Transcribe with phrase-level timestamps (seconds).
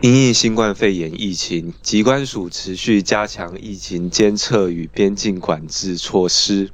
[0.00, 6.70] 因应新冠肺炎疫情，疾管署持续加强疫情监测与边境管制措施。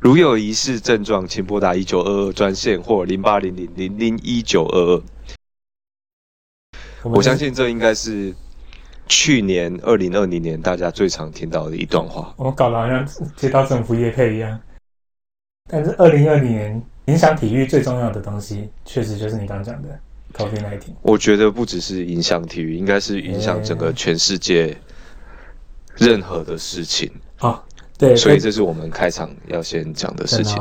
[0.00, 5.02] 如有疑似症状，请拨打一九二二专线或零八零零零零一九二二。
[7.02, 8.34] 我相信这应该是
[9.06, 12.32] 去年二零二零年大家最常听到的一段话。
[12.38, 13.06] 我搞得好像
[13.36, 14.58] 接到政府业配一样。
[15.70, 20.00] 但是二零二零年影响体育最重要的东西，确实就是你刚讲的。
[20.36, 24.76] COVID nineteen，我觉得不只是影响体育，应该是影响整个全世界
[25.94, 27.10] 任何的事情。
[27.38, 27.62] 啊，
[27.96, 30.60] 对，所以这是我们开场要先讲的事情。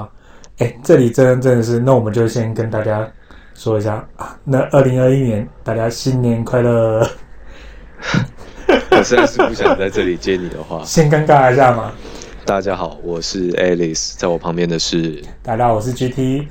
[0.60, 3.12] 哎，这里真真的是，那我们就先跟大家
[3.56, 7.10] 说一下啊，那二零二一年大家新年快乐。
[8.92, 11.92] 我实在是不想在这里接你的话， 先尴尬一下嘛。
[12.46, 16.48] 大家好，我是 Alice，在我旁边的是大家好，我是 GT。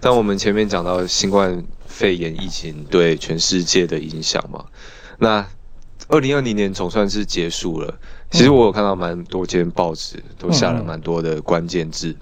[0.00, 1.64] 当我们前面讲到新冠。
[2.00, 4.64] 肺炎疫情对全世界的影响嘛？
[5.18, 5.46] 那
[6.08, 7.94] 二零二零年总算是结束了。
[8.30, 12.16] 其实我有看到蛮多间报纸都下了蛮多的关键字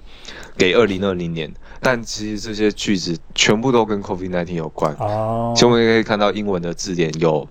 [0.57, 4.93] 给二零二零年，但其实这些句子全部都跟 COVID nineteen 有关。
[4.99, 7.47] 哦，其实我们可以看到英文的字典有，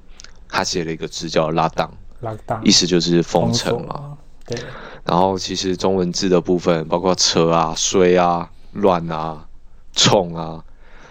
[0.50, 4.18] 他写了一个字叫拉档，拉档意思就是封城嘛。
[4.44, 4.58] 对。
[5.06, 9.46] 然后其实中文字的部分，包括扯啊、衰啊、乱啊、
[9.94, 10.62] 冲啊。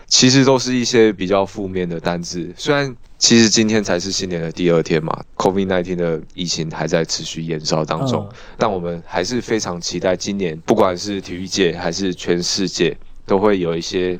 [0.08, 2.52] 其实都是一些比较负面的单字。
[2.56, 8.28] 虽然其实今天才是新年的第二天嘛，COVID-19 的疫情还在持续延烧当中，
[8.58, 14.18] 但我们还是非常期待今年，不管是体育界还是全世界，都会有一些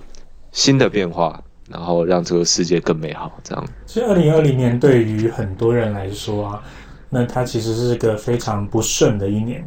[0.52, 3.32] 新的变化，然后让这个世界更美好。
[3.44, 6.64] 这样，其实二零二零年对于很多人来说啊，
[7.10, 9.66] 那它其实是个非常不顺的一年，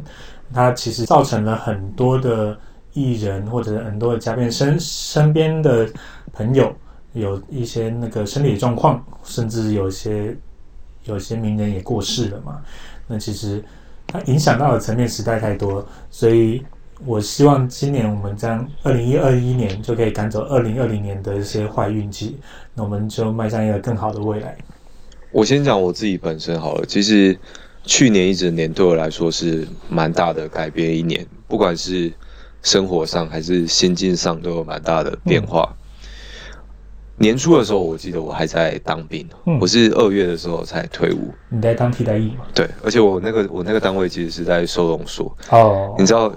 [0.53, 2.55] 它其实造成了很多的。
[2.93, 5.89] 艺人或者很多的嘉宾身身边的
[6.33, 6.75] 朋友
[7.13, 10.35] 有一些那个身体状况，甚至有些
[11.05, 12.61] 有些名人也过世了嘛。
[13.07, 13.63] 那其实
[14.07, 16.61] 它影响到的层面实在太多，所以
[17.05, 22.37] 我希望今年我们将二零一二一年就可以赶走二零二零年的一些坏运气，
[22.73, 24.57] 那我们就迈向一个更好的未来。
[25.31, 27.37] 我先讲我自己本身好了，其实
[27.83, 32.11] 去年一整年对我来说是蛮大的改变一年，不管是。
[32.61, 35.73] 生活上还是心境上都有蛮大的变化。
[37.17, 39.27] 年初的时候，我记得我还在当兵，
[39.59, 41.31] 我是二月的时候才退伍。
[41.49, 42.45] 你在当替代役吗？
[42.51, 45.37] 对，而且我那个我那个单位其实是在收容所。
[45.51, 46.33] 哦，你知道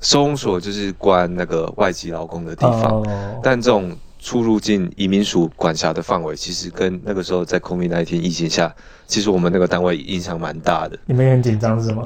[0.00, 3.00] 收容所就是关那个外籍劳工的地方，
[3.44, 8.74] 但这种出入境移民署管辖的范围，其实跟那个时候在 COVID 那一天疫情下，
[9.06, 10.98] 其实我们那个单位影响蛮大的。
[11.06, 12.02] 你们也很紧张是吗？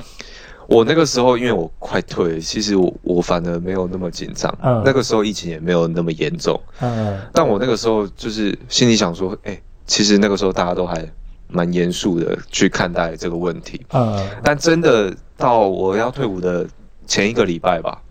[0.69, 4.55] 我那个时候，因为我快退，其实我我反而没有那么紧张。
[4.63, 6.61] 嗯，那个时候疫情也没有那么严重。
[6.83, 11.03] 嗯，但我那个时候就是心里想说，哎，其实那个时候大家都还
[11.49, 13.81] 蛮严肃的去看待这个问题。
[13.95, 16.67] 嗯，但真的到我要退伍的
[17.07, 18.03] 前一个礼拜吧，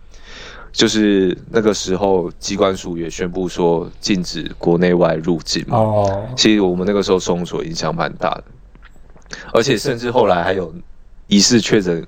[0.72, 5.78] 就是那个时候机关署也宣布说禁止国内外入境嘛。
[5.78, 8.44] 哦，其实我们那个时候封锁影响蛮大的，
[9.54, 10.74] 而且甚至后来还有
[11.28, 12.04] 疑似确诊。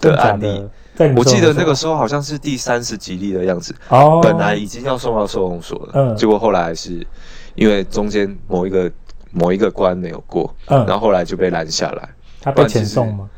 [0.00, 0.68] 的案例，
[1.16, 3.74] 我记得那个时候好像是第三十几例的样子。
[3.88, 7.06] 哦，本来已经要送到收容所了，嗯，结果后来是
[7.54, 8.90] 因为中间某一个
[9.32, 12.08] 某一个关没有过，嗯，然后后来就被拦下来。
[12.40, 13.28] 他被遣送吗？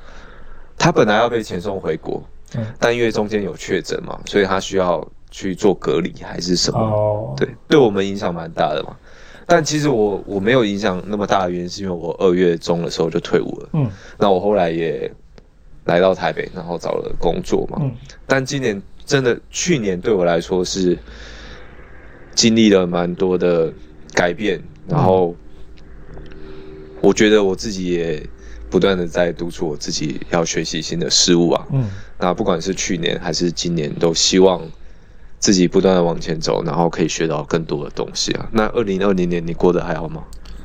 [0.77, 2.23] 他本来要被遣送回国，
[2.57, 6.79] 嗯，但因为中间有确诊嘛，所以他需要去做隔离还是什么？
[6.79, 8.97] 哦，对，对我们影响蛮大的嘛。
[9.47, 15.13] 但其实我我没有影响那么大的原因，是因为我二月中的时候就退伍了，嗯，那我后来也。
[15.85, 17.79] 来到台北，然后找了工作嘛。
[17.81, 17.93] 嗯。
[18.27, 20.97] 但今年真的，去年对我来说是
[22.35, 23.73] 经历了蛮多的
[24.13, 25.35] 改变，然后
[27.01, 28.25] 我觉得我自己也
[28.71, 31.67] 不断的在督促我自己要学习新的事物啊。
[31.73, 31.91] 嗯。
[32.19, 34.63] 那不管是去年还是今年，都希望
[35.39, 38.49] 自己不断的往前走，然后可以学到更多的东西啊。
[38.53, 40.23] 那二零二零年你过得还好吗？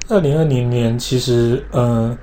[0.09, 2.15] 二零二零年其实，嗯。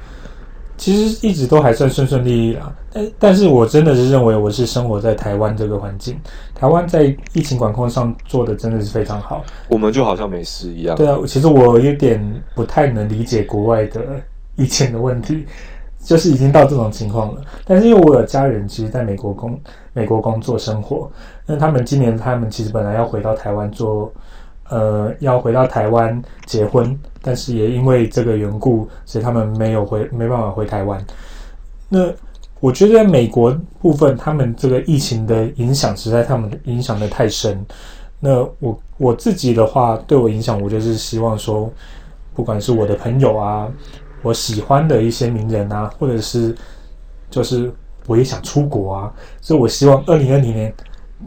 [0.82, 6.18] 其实一直都还算顺顺利利啦，但但是我真的是认为我是生活在台湾这个环境，
[6.56, 10.96] 台湾在疫情管控上做的真的是非常好，我们就好像没事一样。
[10.96, 12.20] 对啊，其实我有点
[12.56, 14.00] 不太能理解国外的
[14.56, 15.46] 疫情的问题，
[16.02, 17.40] 就是已经到这种情况了。
[17.64, 19.56] 但是因为我有家人，其实在美国工
[19.92, 21.08] 美国工作生活，
[21.46, 24.12] 那他们今年他们其实本来要回到台湾做。
[24.72, 30.98] 呃，要回到台湾结婚，但是也因为这个缘故，所以他们没有回，没办法回台湾。
[31.90, 32.10] 那
[32.58, 33.52] 我觉得美国
[33.82, 37.62] 部分，他们这个疫情的影响实在他们影响的太深。
[38.18, 41.70] 那我我自己的话，对我影响，我就是希望说，
[42.32, 43.68] 不管是我的朋友啊，
[44.22, 46.56] 我喜欢的一些名人啊，或者是
[47.28, 47.70] 就是
[48.06, 50.72] 我也想出国啊，所以我希望二零二零年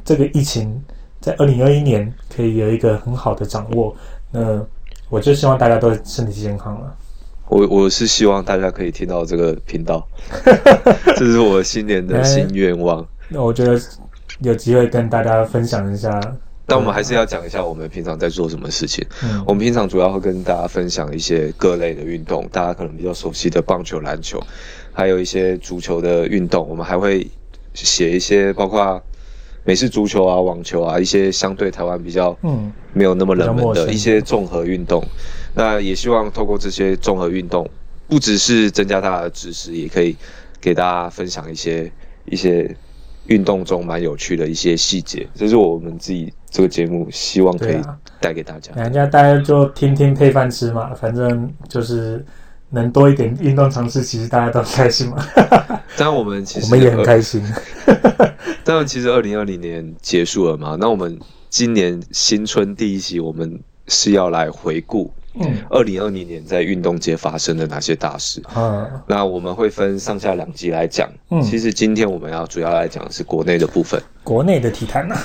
[0.03, 0.83] 这个疫情
[1.25, 3.95] 在二零二一年可以有一个很好的掌握。
[4.31, 4.63] 那
[5.09, 6.95] 我就希望大家都身体健康了。
[7.47, 10.07] 我我是希望大家可以听到这个频道，
[11.17, 13.03] 这是我新年的新愿望。
[13.27, 13.75] 那我觉得
[14.41, 16.21] 有机会跟大家分享一下。
[16.67, 19.03] 但我们还是要讲一下我们平常在做什么事情。
[19.47, 24.39] 我们平常主要会跟大家分享一些各类的运动，大家可能比较熟悉的棒球、篮球，
[24.93, 26.67] 还有一些足球的运动。
[26.69, 27.27] 我们还会
[27.73, 29.01] 写一些包括
[29.65, 35.03] 美式足球啊、网球啊一些相对台湾比较嗯没有那么冷门的一些综合运动。
[35.53, 37.69] 那也希望透过这些综合运动，
[38.07, 40.15] 不只是增加大家的知识，也可以
[40.61, 41.91] 给大家分享一些
[42.25, 42.73] 一些
[43.27, 45.27] 运动中蛮有趣的一些细节。
[45.35, 46.31] 这是我们自己。
[46.47, 47.75] 这个节目希望可以
[48.21, 52.25] 带给大家，人家大家就听听配饭吃嘛，反正就是
[52.75, 55.17] 能多一点运动尝试，其实大家都开心嘛。
[55.97, 57.41] 当然我们其实我们也很开心。
[58.63, 61.17] 当然，其实二零二零年结束了嘛，那我们
[61.49, 68.87] 今年新春第一期，我们是要来回顾，嗯，二零二零年在运动界发生的哪些大事啊？
[69.07, 71.09] 那我们会分上下两集来讲。
[71.29, 75.15] 嗯，其实今天我们要主要来讲的是国内的部分，国内的体坛呐。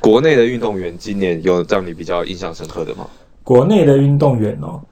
[0.00, 3.06] 国内的运动员今年有让你比较印象深刻的吗？
[3.42, 4.82] 国内的运动员哦，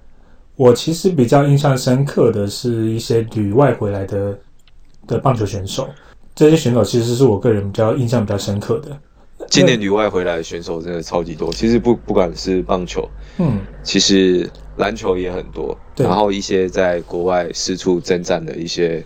[0.63, 4.39] 我其实比较印象深刻的是一些旅外回来的
[5.09, 5.89] 的棒球选手，
[6.37, 8.97] 这些选手其实是我个人比较印象比较深刻的。
[9.49, 19.05] 今年旅外回来的选手真的超级多，其实不不管是棒球，嗯，其实篮球也很多，然后一些在国外四处征战的一些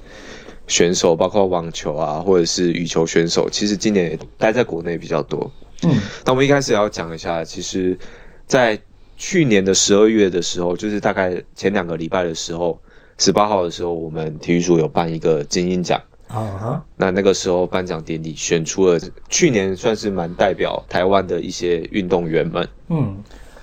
[0.66, 5.50] 选手，包括网球啊，或者是羽球选手，其实今年也待在国内比较多。
[5.84, 7.98] 嗯，那我们一开始要讲一下，其实，
[8.46, 8.78] 在
[9.16, 12.78] 去年的十二月的时候，就是大概前两个礼拜的时候，
[13.18, 16.84] 十八号的时候，我们体育组有办一个精英奖啊。
[16.96, 22.68] 那那个时候颁奖典礼选出了去年算是蛮代表台湾的一些运动员们。
[22.88, 23.16] 嗯，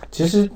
[0.09, 0.49] 其实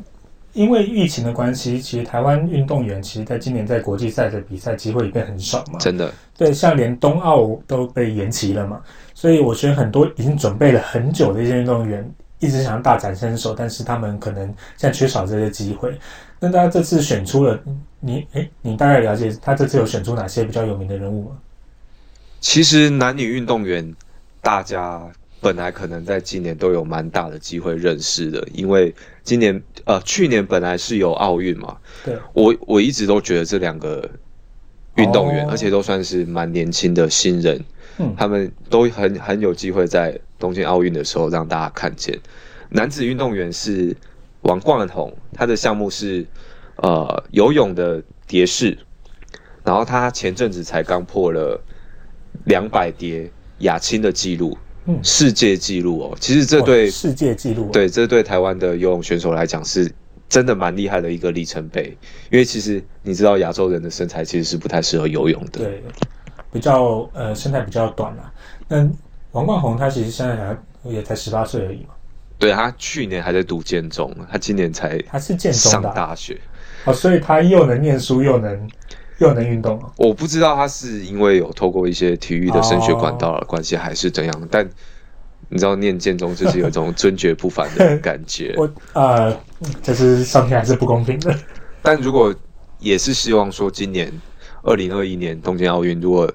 [0.53, 5.77] 因为疫情的关系，其实台湾运动员其实在今年在国际赛的比赛机会变很少嘛。
[5.79, 8.81] 真的，对，像连冬奥都被延期了嘛。
[9.13, 12.07] 所以我觉得很多已经准备了很久的一些运动员，
[12.39, 14.45] 一直想要大展身手，但是他们可能
[14.77, 15.97] 现在缺少这些机会。
[16.39, 17.59] 那大家这次选出了
[17.99, 21.37] 你，哎，你大概了解他这次有选出哪些比较有名的人物吗？
[22.39, 23.95] 其实男女运动员，
[24.41, 25.01] 大家
[25.41, 28.93] 本来可能在今年都有蛮大的机会认识的，因为
[29.23, 31.75] 今年呃去年本来是有奥运嘛。
[32.05, 32.15] 对。
[32.33, 34.07] 我我一直都觉得这两个
[34.95, 37.59] 运动员，而且都算是蛮年轻的新人。
[37.97, 42.19] 嗯他们都很很有机会在东京奥运的时候让大家看见。
[42.69, 43.95] 男子运动员是
[44.41, 46.25] 王冠宏，他的项目是
[46.77, 48.77] 呃游泳的蝶式，
[49.63, 51.61] 然后他前阵子才刚破了
[52.45, 56.17] 两百蝶亚青的记录，嗯，世界纪录哦。
[56.19, 59.91] 其实这对世界纪录，对这对台湾的游泳选手来讲是
[60.27, 61.97] 真的蛮厉害的一个里程碑。
[62.29, 65.63] 因为其实你知道亚洲人的身材其实是不太适合游泳的。
[65.63, 65.83] 对。
[66.49, 68.31] 比较呃身材比较短啦。
[68.69, 68.89] 那
[69.37, 71.89] 王冠宏他其实现在还也才十八岁而已嘛。
[72.39, 76.39] 对他去年还在读建中，他今年才他是建中上大学
[76.85, 78.67] 哦，所以他又能念书又能
[79.19, 84.67] 又能运动我不知道他是因为有透过一些体育的升学管道的关系还是怎样，但
[85.49, 88.53] 你知道念建中就是有一种尊爵不凡的感觉。
[88.57, 89.31] 我呃，
[89.83, 91.35] 就是上天还是不公平的。
[91.83, 92.33] 但如果
[92.79, 94.11] 也是希望说今年
[94.63, 96.31] 二零二一年东京奥运如果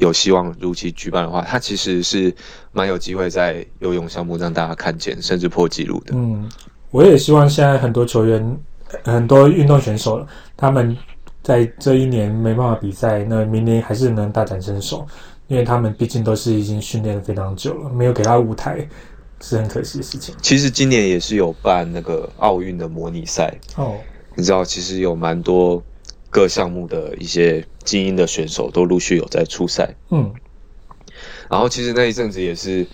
[0.00, 2.34] 有希望如期举办的话，他其实是
[2.72, 6.14] 蛮有机会在游泳项目让大家看见，甚至破纪录的。
[6.14, 6.48] 嗯，
[6.90, 8.58] 我也希望现在很多球员、
[9.04, 10.26] 很多运动选手，
[10.56, 10.96] 他们
[11.42, 15.06] 在这一年没办法比赛，那明年还是能大展身手，
[15.48, 18.88] 因为他们毕竟都是已经训练了非常久了，没有给他舞台
[19.42, 20.34] 是很可惜的事情。
[20.40, 23.96] 其实今年也是有办那个奥运的模拟赛哦，
[24.34, 25.82] 你知道，其实有蛮多。
[26.30, 30.32] 各项目的一些精英的选手都陆续有在出赛，嗯，
[31.50, 32.86] 然后其实那一阵子也是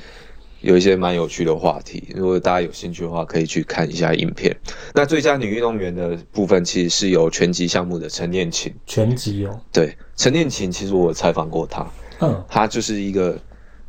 [0.63, 4.57] 有一些蛮有趣的话题，如果大家有兴趣的话，可以去看一下影片。
[4.95, 11.87] 那最佳女运动员的部分，其实是由拳击项目的陈念琴，拳击哦，对，陈念琴其实我采访过她，
[12.21, 13.39] 嗯，她就是一个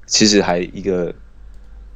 [0.05, 1.15] 其实还一个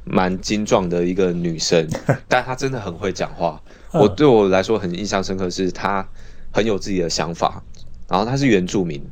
[0.04, 1.86] 蛮精壮的一个女生，
[2.26, 6.08] 但她真的很会讲话，我对我来说很印象深刻是她。
[6.52, 7.62] 很有自己的想法，
[8.08, 9.02] 然后他是原住民，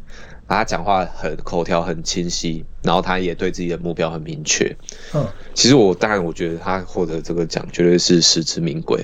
[0.46, 4.76] 他讲话很口条很清晰，然后他也对自己的目标很明确。
[5.14, 9.02] 嗯，其实我当然我觉得他获得这个奖绝对是实至名归，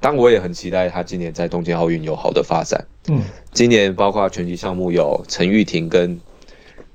[0.00, 2.84] 但我也很期待他今年在东京奥运有好的发展。
[3.08, 3.22] 嗯，
[3.52, 6.20] 今年包括拳击项目有陈玉婷跟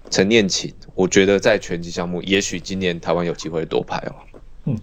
[0.09, 4.15] 陈念琴，我觉得在拳击项目，也许今年台湾有机会夺牌哦。
[4.63, 4.79] 嗯，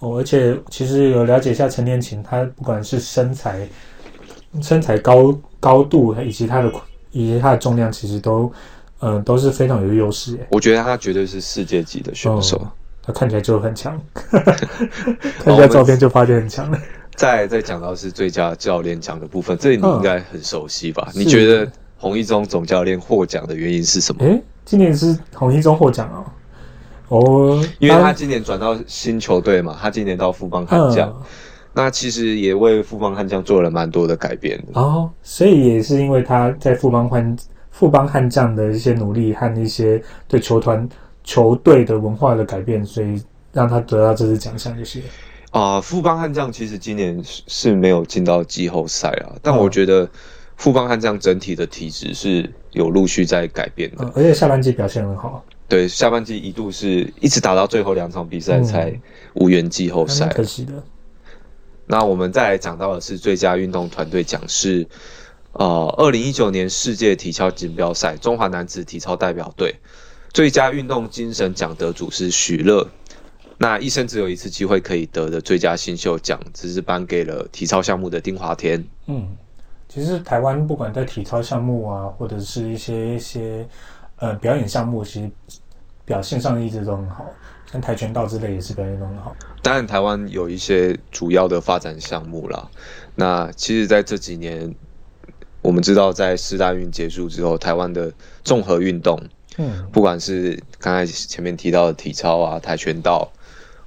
[0.00, 3.66] 哦，而且其实有了解一下陈念琴，她不管是身材、
[4.62, 6.70] 身材高高度以及他的。
[7.12, 8.52] 以及他的重量其实都，
[9.00, 10.38] 嗯，都是非常有优势。
[10.50, 12.60] 我觉得他绝对是世界级的选手，
[13.02, 13.98] 他看起来就很强，
[15.40, 16.78] 看一下照片就发现很强了。
[17.14, 21.08] 再再讲到是最佳教练奖的部分，这里你应该很熟悉吧？
[21.14, 24.22] 你觉得洪一中总教练获奖的原因是什么？
[24.22, 26.06] 哎，今年是洪一中获奖
[27.08, 27.18] 哦。
[27.18, 31.10] 哦，因为他今年转到新球队嘛，他今年到富邦悍将。
[31.76, 37.36] 那其实也为富邦悍将做了蛮多的改变哦，所以也是因为他在富邦悍
[37.70, 40.88] 富邦悍将的一些努力和一些对球团
[41.22, 45.02] 球队的文化的改变，所以让他得到这次奖项就是。
[45.50, 50.08] 啊，富邦悍将其实今年是没有进到季后赛啊，但我觉得
[50.56, 55.44] 富邦悍将整体的体质是有陆续在改变的，而且下半季表现很好。
[55.68, 58.98] 对，下半季一度是一直打到最后两场比赛才
[59.34, 60.72] 无缘季后赛，可惜的。
[61.86, 64.86] 那我们再来讲到的是最佳运动团队奖，是
[65.52, 69.74] 呃，二零一九年世界体操锦标赛中华男子体操代表队
[70.32, 72.86] 最佳运动精神奖得主是许乐。
[73.58, 78.84] 那一生只有一次机会可以得的最佳新秀奖，只是颁给了体操项目的丁华天。
[79.06, 79.34] 嗯，
[79.88, 83.66] 其实台湾不管在体操项目啊，或者是一些一些
[84.16, 85.30] 呃表演项目，其实
[86.04, 87.24] 表现上一直都很好。
[87.70, 89.34] 像跆拳道之类也是表现很好。
[89.62, 92.70] 当然，台湾有一些主要的发展项目啦。
[93.14, 94.74] 那其实，在这几年，
[95.62, 98.12] 我们知道，在四大运结束之后，台湾的
[98.44, 99.20] 综合运动，
[99.56, 103.32] 嗯，不管是刚才前面提到的体操啊、跆拳道，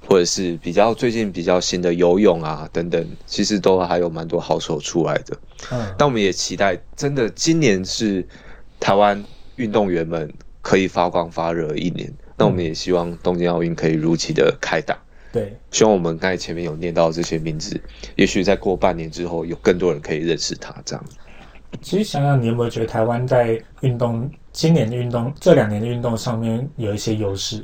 [0.06, 5.38] 或者是比较最近比较新的游泳啊等等，其实都还有蛮多好手出来的。
[5.70, 8.26] 嗯，但我们也期待，真的今年是
[8.78, 9.24] 台湾
[9.56, 12.12] 运动员们可以发光发热一年。
[12.40, 14.98] 那我们也希望东京奥运可以如期的开打。
[15.30, 17.78] 对，希望我们刚才前面有念到这些名字，
[18.16, 20.74] 也许在过半年之后，有更多人可以认识他。
[20.82, 21.04] 这样。
[21.82, 27.62] 其实想想，你有没有觉得台湾在运动今年的运动这两年的运动上面有一些优势？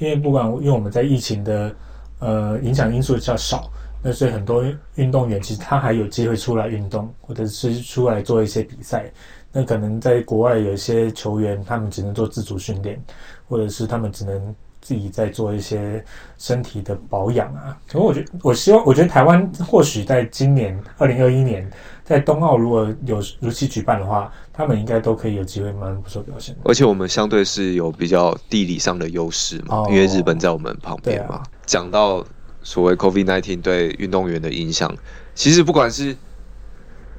[0.00, 1.72] 因为不管因为我们在疫情的
[2.18, 3.70] 呃影响因素比较少，
[4.02, 4.64] 那所以很多
[4.96, 9.08] 运动员其实他还有机会出来运动，或者是出来做一些比赛。
[9.56, 13.02] 那可能在国外有一些球员，他们只能做自主训练。
[13.48, 16.04] 或者是他们只能自己在做一些
[16.36, 17.78] 身体的保养啊。
[17.88, 21.70] 可我觉得，我希望，我觉得台湾或许在今年二零二一年，
[22.02, 26.56] 在冬奥如果有如期举办的话，他们应该都可以有机会蛮不错表现。
[26.64, 31.40] 而且我们相对是有比较地理上的优势嘛，因为日本在我们旁边嘛。
[31.64, 32.26] 讲到
[32.64, 34.92] 所谓 COVID-19 对运动员的影响，
[35.36, 36.16] 其实不管是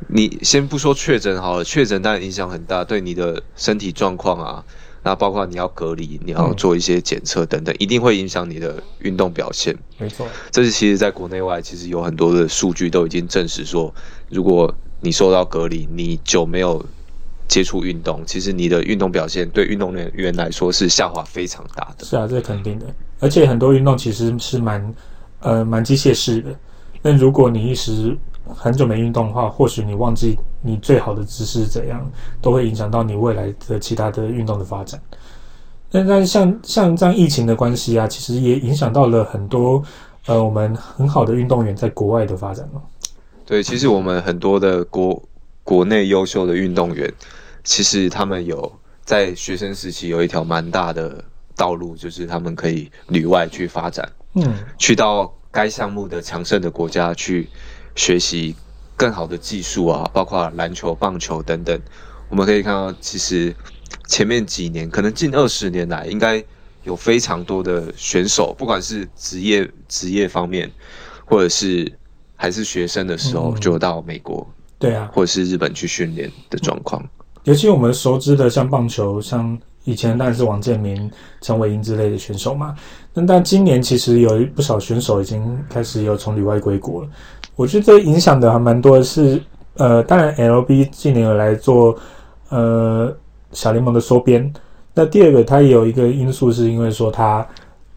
[0.08, 4.64] 你先不说确诊好了，确诊当然影响很大，对你的身体状况啊。
[5.04, 9.74] 那包括你要隔离，你要做一些检测等等，一定会影响你的运动表现。
[9.98, 13.94] 没错，这是其实在国内外其实有很多的数据都已经证实说，
[14.30, 16.84] 如果你受到隔离，你久没有
[17.48, 22.04] 接触运动，其实你的运动表现对运动员来说是下滑非常大的。
[22.04, 22.86] 是啊，这是肯定的。
[23.22, 24.94] 而且很多运动其实是蛮
[25.40, 26.50] 呃蛮机械式的，
[27.02, 28.18] 那如果你一时
[28.56, 32.10] 很久没运动的话，或许你忘记你最好的姿势怎样，
[32.42, 35.00] 都会影响到你未来的其他的运动的发展。
[35.90, 39.82] 那但像像这样疫情的关系啊，其实也影响到了很多
[40.26, 42.82] 呃我们很好的运动员在国外的发展了。
[43.46, 45.24] 对，其实我们很多的国
[45.64, 47.12] 国内优秀的运动员，
[47.64, 48.72] 其实他们有
[49.06, 51.24] 在学生时期有一条蛮大的
[51.56, 57.48] 道路，就是他们可以旅外去发展，嗯，去到该项目的强盛的国家去。
[57.98, 58.56] 学习
[58.96, 61.78] 更好的技术啊，包括篮球、棒球等等，
[62.30, 63.54] 我们可以看到，其实
[64.08, 66.42] 前面几年，可能近二十年来，应该
[66.84, 70.72] 有非常多的选手，不管是职业职业方面，
[71.26, 71.92] 或者是
[72.36, 74.48] 还是学生的时候，就到美国，
[74.80, 77.04] 对啊，或者是日本去训练的状况。
[77.44, 82.76] 尤其我们熟知的，像棒球，像以前当然是王建民、陈伟英之类的选手嘛。
[83.14, 87.10] 那但今年其实有不少选手已经开始有从旅外归国了。
[87.58, 89.42] 我觉得这影响的还蛮多的，是
[89.76, 91.98] 呃，当然 L B 近年来做
[92.48, 93.14] 呃
[93.52, 94.50] 小联盟的收编。
[94.94, 97.46] 那第二个，它也有一个因素，是因为说它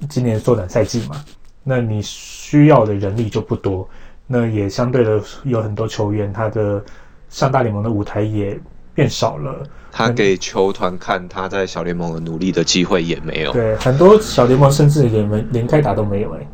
[0.09, 1.25] 今年缩短赛季嘛，
[1.62, 3.88] 那你需要的人力就不多，
[4.26, 6.83] 那也相对的有很多球员，他的
[7.29, 8.59] 上大联盟的舞台也。
[8.93, 9.62] 变少了。
[9.93, 13.52] 他给球团看他在小联盟的努力的机会也没有。
[13.52, 16.47] 对，很多小联盟甚至连没连开打都没有哎，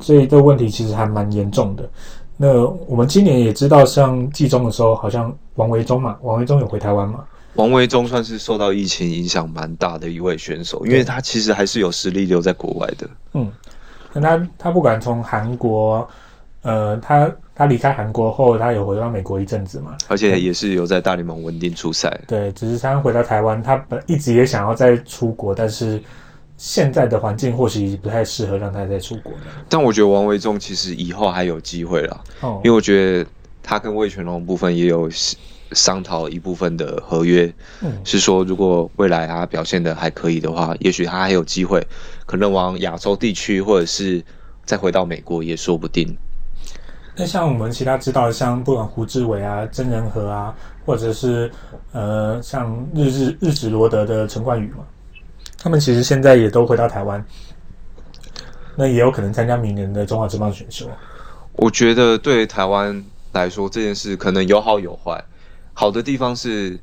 [0.00, 1.88] 所以这个问题其实还蛮严重的。
[2.36, 7.24] 那我们今年也知道，像季中的时候，好像王维忠嘛，王维忠有回台湾嘛？
[7.54, 13.08] 王维忠算是受到疫情影响蛮大的一位选手，因为他其实还是有实力留在国外的。
[13.32, 13.50] 嗯，
[14.12, 16.06] 那他他不管从韩国，
[16.60, 19.96] 呃，他他离开韩国后，他有回到美国一阵子嘛？
[20.08, 22.20] 而且也是有在大联盟稳定出赛。
[22.28, 26.02] 对，只是他回到台湾，他本一直也想要再出国，但是。
[26.56, 33.30] 现在的环境或许不太适合让他再出国了，但我觉得王维忠其实以后还有机会了，哦，因为我觉得
[33.62, 35.10] 他跟魏全龙部分也有
[35.72, 41.86] 商讨一部分的合约，嗯，是说如果未来他表现的还可以的话，也许他还有机会，
[42.24, 44.24] 可能往亚洲地区或者是
[44.64, 46.16] 再回到美国也说不定。
[47.16, 51.50] 那像我们其他知道，像不管胡志伟啊、曾仁和啊，或者是
[51.92, 54.84] 呃像日日日职罗德的陈冠宇嘛。
[55.66, 57.26] 他们其实现在也都回到台湾，
[58.76, 60.88] 那也有可能参加明年的中华职棒选秀。
[61.54, 65.24] 我觉得对台湾来说这件事可能有好有坏。
[65.74, 66.78] 好的地方是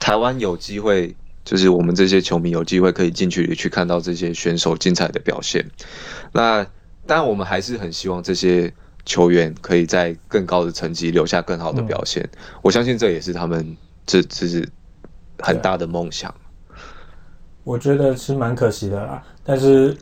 [0.00, 1.14] 台湾有机会，
[1.44, 5.64] 就是我们这些球迷有机会可以近距离去看到这些选手精彩的表现。
[6.32, 6.66] 那
[7.06, 8.74] 当然，我们还是很希望这些
[9.04, 12.28] 球员可以在更高的层级留下更好的表现。
[12.60, 14.68] 我相信这也是他们这这是
[15.38, 16.34] 很大的梦想。
[17.62, 19.96] 我觉得是蛮可惜的啦，但是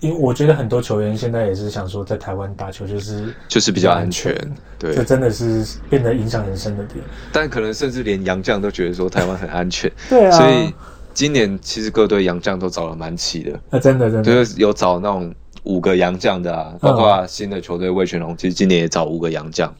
[0.00, 4.34] 因为我觉得很多球员现在也是想说在台湾打球就是就是比较安全，
[4.78, 7.02] 对，这真的是变得影响很深的点。
[7.32, 10.30] 但可能甚至连洋将都觉得说台湾很安全， 对啊。
[10.32, 10.74] 所以
[11.14, 19.72] 今年其实各队洋将都找了蛮齐的，啊，真的真的，就是有找那种五个洋将的啊，包括新的球队魏全龙，其实今年也找五个洋将。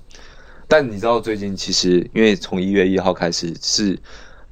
[0.69, 3.99] 但你知道最近其实因为从一月一号开始是。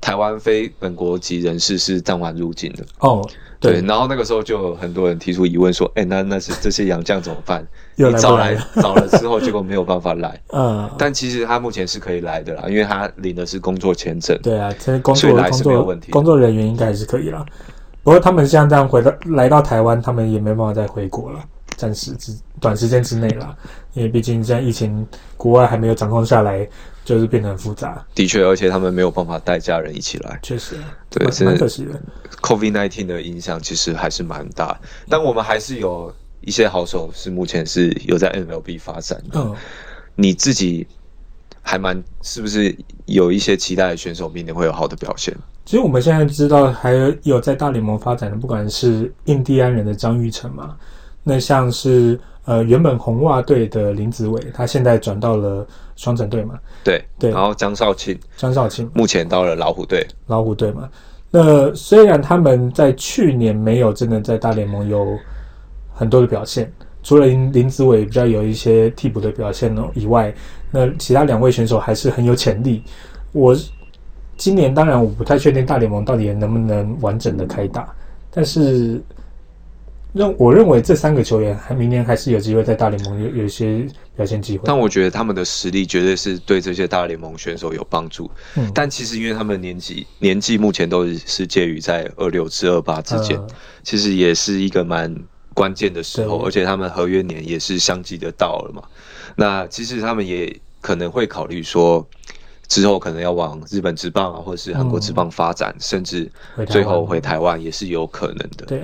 [0.05, 3.27] 台湾非本国籍人士是暂缓入境的哦，
[3.59, 7.67] 对，然后那个时候就有很多人提出疑问说，哎，那那是这些洋将怎么办？
[7.97, 10.39] 你找来 找了之后，结果没有办法来。
[10.53, 14.39] 嗯，但其实他目前是可以来的啦，因为他领的是工作签证。
[14.43, 17.43] 对啊，其实工作来是没有问题，工作人员应该还是可以啦。
[18.03, 21.41] 不过他们像这样回到来到台湾，他们也没办法再回国了，
[21.77, 23.57] 暂时之短时间之内啦，
[23.93, 25.07] 因为毕竟现在疫情
[25.37, 26.69] 国外还没有掌控下来。
[27.05, 30.75] 就是变得很复杂，的确，而且他们没有办法带家人一起来，确实，
[31.11, 32.01] 对，蛮可惜的。
[32.41, 36.11] COVID nineteen 的影响其实还是蛮大，但我们还是有
[36.41, 39.39] 一些好手是目前是有在 MLB 发展的。
[39.39, 39.55] 嗯，
[40.15, 40.87] 你自己
[41.61, 45.37] 还蛮是不是有一些期待的选手明年会有好的表现？
[45.67, 50.75] 其实我们现在知道还有在大联盟发展的，不管是印第安人的张玉成嘛，
[51.25, 52.21] 那像是。
[52.47, 56.59] 呃，原本红袜队的林子伟，他现在转到了双城队嘛？
[56.85, 57.31] 对对。
[57.31, 60.07] 然后张少庆，张少庆目前到了老虎队。
[60.27, 60.87] 老虎队嘛，
[61.31, 65.19] 那虽然他们在去年没有真的在大联盟有
[65.95, 66.71] 很多的表现，
[67.03, 70.31] 除了林林子伟比较有一些替补的表现呢以外，
[70.71, 72.85] 那其他两位选手还是很有潜力。
[73.33, 73.57] 我
[74.37, 77.89] 今年当然我不太确定大联盟到底能不能完整的开打，
[78.31, 79.03] 但是。
[80.15, 83.85] 认我认为这三个球员还明年还是有机会在大联盟有有一些
[84.17, 84.63] 表现机会。
[84.65, 88.31] 但我觉得他们的实力绝对是对这些大联盟选手有帮助。
[88.55, 93.41] 嗯，但其实因为他们年纪年纪目前都是介于在二六至二八之间，
[93.83, 95.13] 其实也是一个蛮
[95.53, 98.83] 关键的时候，而且他们合约年也是相继的到了嘛。
[99.35, 102.07] 那其实他们也可能会考虑说，
[102.69, 106.31] 之后可能要往日本职棒啊，或者是韩国职棒发展，甚至
[106.69, 108.67] 最后回台湾也是有可能的。
[108.67, 108.83] 对。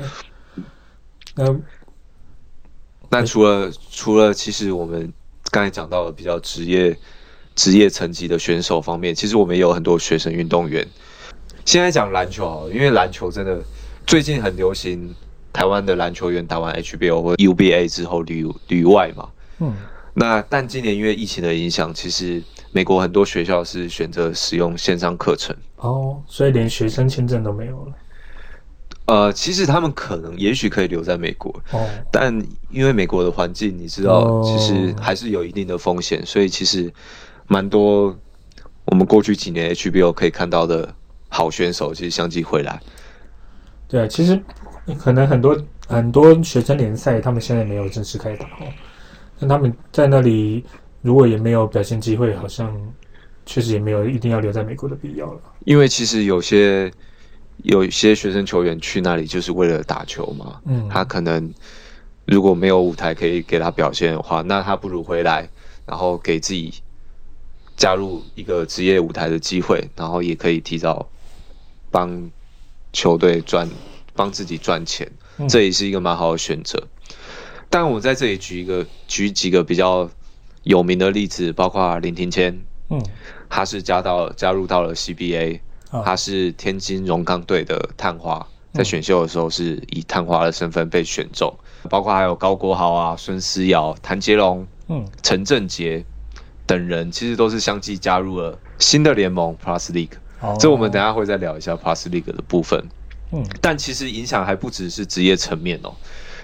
[1.41, 1.61] 那
[3.09, 5.13] 那除了除了，其实我们
[5.51, 6.97] 刚才讲到的比较职业
[7.57, 10.87] 职业层级的选手方面，其实我们也有很多学生运动员。
[11.65, 13.61] 现在讲篮球啊，因为篮球真的
[14.07, 15.15] 最近很流行，
[15.53, 19.29] 台湾的篮球员打完 HBO 或 UBA 之后旅旅外嘛。
[19.59, 19.75] 嗯。
[20.15, 25.57] 那但今年因为疫情的影响，其实美国很多学校是选择使用线上课程。
[25.77, 27.93] 哦，所以连学生签证都没有了。
[29.11, 31.53] 呃，其实他们可能也许可以留在美国，
[32.13, 32.33] 但
[32.71, 36.89] 因为美国的环境，你知道，其实还是有一定的风险，所以其实
[37.49, 38.17] 蛮多
[38.85, 40.95] 我们过去几年 HBO 可以看到的
[41.29, 42.81] 好选手，其实相继回来。
[43.89, 44.41] 对，其实
[44.97, 48.69] 可能很多很多学生联赛，他们现在没有正式开打哦，
[49.41, 50.65] 那他们在那里
[51.03, 52.73] 如果也没有表现机会，好像
[53.45, 55.41] 确实也没有一定要留在美国的必要了。
[55.65, 56.89] 因为其实有些。
[57.65, 61.53] 有一些学生球员去那里就是为了打球嘛，嗯，他可能
[62.27, 65.49] 如果没有舞台可以给他表现的话，那他不如回来，
[65.87, 66.75] 然后给自己
[67.77, 71.09] 加入一个职业舞台的机会，然后也可以提早
[71.91, 72.31] 帮
[72.93, 73.69] 球队赚，
[74.15, 75.11] 帮自己赚钱，
[75.49, 76.87] 这也是一个蛮好的选择。
[77.69, 80.11] 但我在这里举一个举几个比较
[80.65, 83.01] 有名的例子，包括林庭谦，嗯，
[83.49, 91.53] 他是加到加入到了 CBA，他是天津荣钢队的探花，在选秀的时候是以探花的身份被选中，
[91.89, 96.05] 包括还有高国豪啊、孙思尧、谭杰龙、嗯、陈振杰。
[96.67, 100.13] 等人其实都是相继加入了新的联盟 Plus League，
[100.61, 102.81] 这我们等下会再聊一下 Plus League 的部分。
[103.33, 105.93] 嗯，但其实影响还不只是职业层面哦，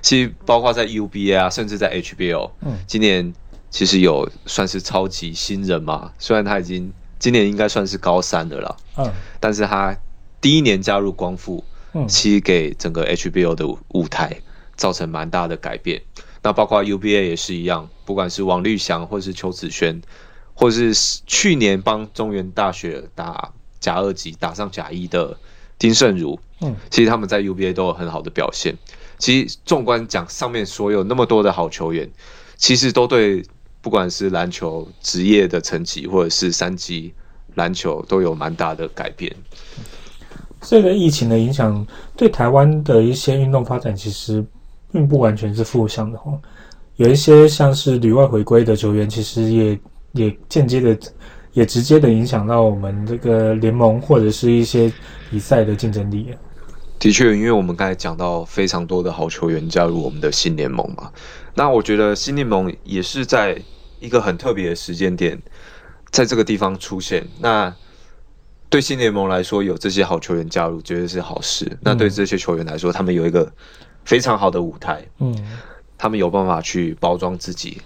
[0.03, 3.33] 其实包括在 UBA 啊，甚至在 HBL，嗯，今年
[3.71, 9.97] 其实有算是超级新人嘛，虽然他已经今年应该算是高三的了，嗯，但是他
[10.41, 14.41] 第一年加入光复，嗯，其实给整个 HBO 的舞台
[14.77, 16.03] 造成蛮大的改变。
[16.43, 20.01] 那包括 UBA 也是一样，不管是王绿翔，或是邱子轩，
[20.55, 20.93] 或是
[21.27, 25.37] 去年帮中原大学打甲二级打上甲一的
[25.79, 28.77] 丁胜儒，嗯，其实他们在 UBA 都有很好的表现。
[29.19, 32.09] 其实纵观讲上面所有那么多的好球员，
[32.57, 33.43] 其实都对
[33.87, 37.15] 不管是篮球职业的层级，或者是三级
[37.55, 39.33] 篮球都有蛮大的改变。
[40.61, 44.45] 这个疫情的影响对台湾的一些运动发展，其实。
[44.93, 46.41] 并不完全是负向的哦，
[46.95, 49.79] 有一些像是旅外回归的球员，其实也
[50.13, 50.97] 也间接的、
[51.53, 54.91] 也直接的影响到我们这个联盟或者是一些
[55.29, 56.29] 比赛的竞争力。
[56.99, 61.11] 的确，因为我们刚才讲到非常多的好球员加入我们的新联盟嘛，
[61.55, 63.61] 那我觉得新联盟也是在
[64.01, 65.41] 一个很特别的时间点，
[66.11, 67.27] 在这个地方出现。
[67.41, 67.75] 那
[68.69, 71.79] 对新联盟来说，有这些好球员加入，绝对是好事。
[71.81, 73.53] 那对这些球员来说，他们有一个。
[74.07, 75.37] 非常好的舞台，嗯，
[75.99, 77.83] 他们有办法去包装自己，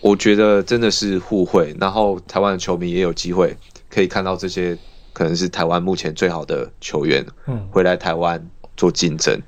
[0.00, 1.72] 我觉得真的是互惠。
[1.80, 3.56] 然后台湾的球迷也有机会
[3.88, 4.76] 可以看到这些
[5.12, 8.44] 可能是台湾目前最好的球员，嗯，回来台湾
[8.76, 9.40] 做竞争。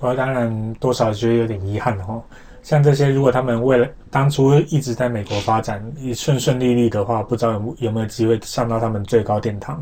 [0.00, 2.20] 我当然多少觉得有点遗憾哦。
[2.64, 5.80] 像这些如果他们为了当初一直在美国发展，
[6.16, 9.80] 顺顺利利的话，不知道有有没有机会上到他们最高殿堂。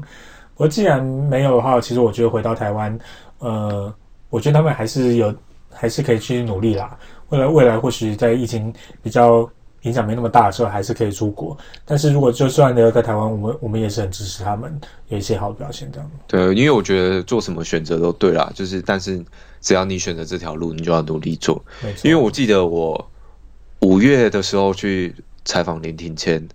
[0.56, 2.98] 我既然没有的话，其实我觉得回到台湾，
[3.38, 3.90] 呃。
[4.32, 5.34] 我觉得他们还是有，
[5.70, 6.96] 还是可以去努力啦。
[7.28, 9.46] 未来未来或许在疫情比较
[9.82, 11.56] 影响没那么大的时候，还是可以出国。
[11.84, 16.10] 但是如果就算留在台湾，我们我们也是很支持他们有一些好的表现这样。
[16.26, 19.22] 对，因为我觉得做什么选择都对啦，就是但是
[19.60, 21.62] 只要你选择这条路，你就要努力做。
[22.02, 23.10] 因为我记得我
[23.80, 25.14] 五月的时候去
[25.44, 26.48] 采访林庭谦，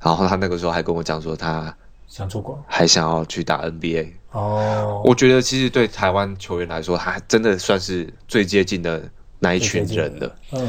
[0.00, 1.74] 然后他那个时候还跟我讲说他
[2.06, 4.12] 想出国，还想要去打 NBA。
[4.32, 9.02] 哦，我觉得其实对台湾球员来说，他真的算是最接近的
[9.38, 10.36] 那一群人了。
[10.52, 10.68] 嗯，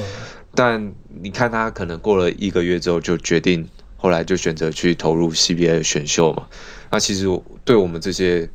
[0.57, 0.91] 但
[1.21, 3.63] 你看他可能过了一个月之后，就决定
[3.95, 6.47] 后来就选择去投入 CBA 选秀嘛。
[6.89, 7.27] 那其实
[7.63, 8.49] 对我们这些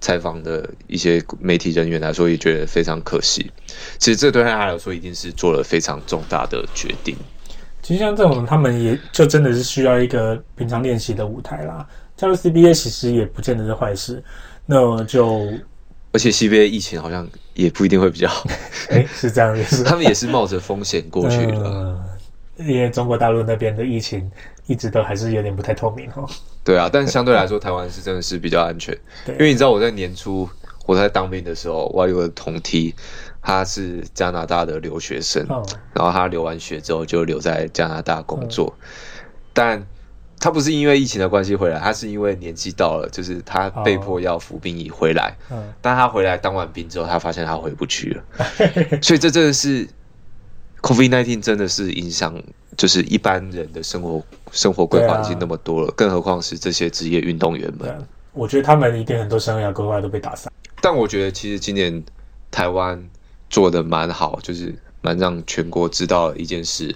[0.00, 3.50] 采访的一些媒体人员来说，也觉得非常可惜。
[3.98, 7.16] 其实这对他来说，一定是做了非常重大的决定。
[7.82, 11.84] 其实像这种，他们也就真的是需要一个平常练习的舞台啦。
[12.16, 14.22] 加入 CBA 其实也不见得是坏事。
[14.64, 15.50] 那就，
[16.12, 18.48] 而且 CBA 疫情好像也不一定会比较好。
[18.90, 22.04] 哎，是这样也是，他们也是冒着风险过去的。
[22.58, 24.28] 因为中国大陆那边的疫情
[24.66, 26.28] 一直都还是有点不太透明哦。
[26.64, 28.96] 对啊，但相对来说，台湾是真的是比较安全。
[29.28, 30.48] 因为你知道我在年初
[30.86, 32.94] 我在当兵的时候，我有个同梯，
[33.40, 35.46] 他是加拿大的留学生，
[35.92, 38.74] 然后他留完学之后就留在加拿大工作，
[39.52, 39.86] 但。
[40.40, 45.36] 他不是因为疫情的关系回来，他是因为年纪到了，就是他被迫要服兵役回来。
[45.50, 48.24] 嗯，但他回来当完兵之后，他发现他回不去了，
[49.02, 49.86] 所以这真的是
[50.82, 52.40] COVID nineteen 真的是影响，
[52.76, 54.22] 就是一般人的生活
[54.52, 58.06] 生活规划已经那么多了，更何况是这些职业运动员们。
[58.32, 60.52] 我觉得他们一定很多生涯规划都被打散。
[60.80, 62.00] 但我觉得其实今年
[62.52, 63.02] 台湾
[63.50, 66.94] 做的蛮好，就是蛮让全国知道一件事。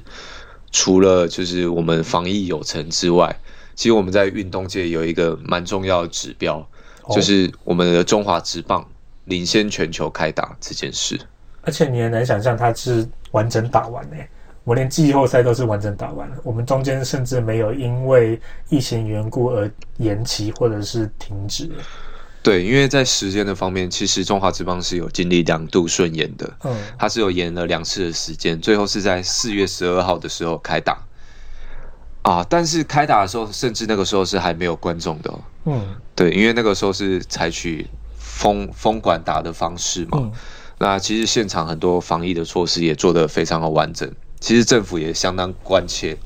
[0.73, 3.35] 除了就是我们防疫有成之外，
[3.75, 6.67] 其实我们在运动界有一个蛮重要的指标，
[7.11, 8.85] 就是我们的中华职棒
[9.27, 11.21] 领先全球开打这件事。
[11.61, 14.29] 而且你也难想象它是完整打完诶，
[14.65, 21.71] 我连季后赛都是完整打完了，我们中间甚至没有因为疫情缘故而延期或者是停止。
[22.43, 30.99] 对，因为在时间的方面，其实中华之邦是有经历两度顺延的，嗯，它是有延了两次的时间，最后是在四月十二号的时候开打，
[32.23, 35.33] 啊，但是开打的时候，甚至那个时候是还没有观众的，
[35.67, 37.87] 嗯，对，因为那个时候是采取
[38.19, 40.33] 封封管打的方式嘛，
[40.79, 46.19] 那其实现场很多防疫的措施也做得非常的完整，其实政府也相当关切，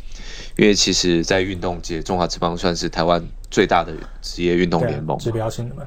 [0.57, 3.23] 因为其实，在运动界，中华之邦算是台湾
[3.57, 3.91] 最大的
[4.21, 5.83] 职业运动联盟，指标性的嘛。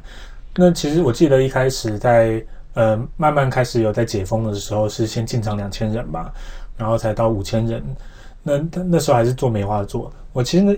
[0.56, 6.34] 那其实我记得一开始在呃慢慢开始有在解封的时候，是先进场两千人吧，
[6.76, 7.84] 然后才到五千人。
[8.42, 10.76] 那那时候还是做梅花座，我其实那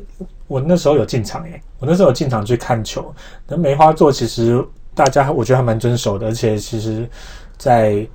[0.48, 3.16] 我那时候有进场诶，我那时候有进场去看球。
[3.48, 4.62] 那梅花座其实
[4.94, 7.08] 大家我觉得还蛮遵守的，而且其实，
[7.58, 8.06] 在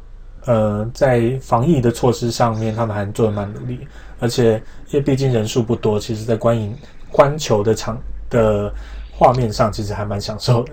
[0.45, 3.89] 呃在防疫的措施上面，他们还做的蛮努力。
[4.21, 6.77] 而且因为毕竟人数不多，其实在观影
[7.11, 7.99] 观球的场
[8.31, 8.73] 的
[9.13, 10.73] 画面上，其实还蛮享受的。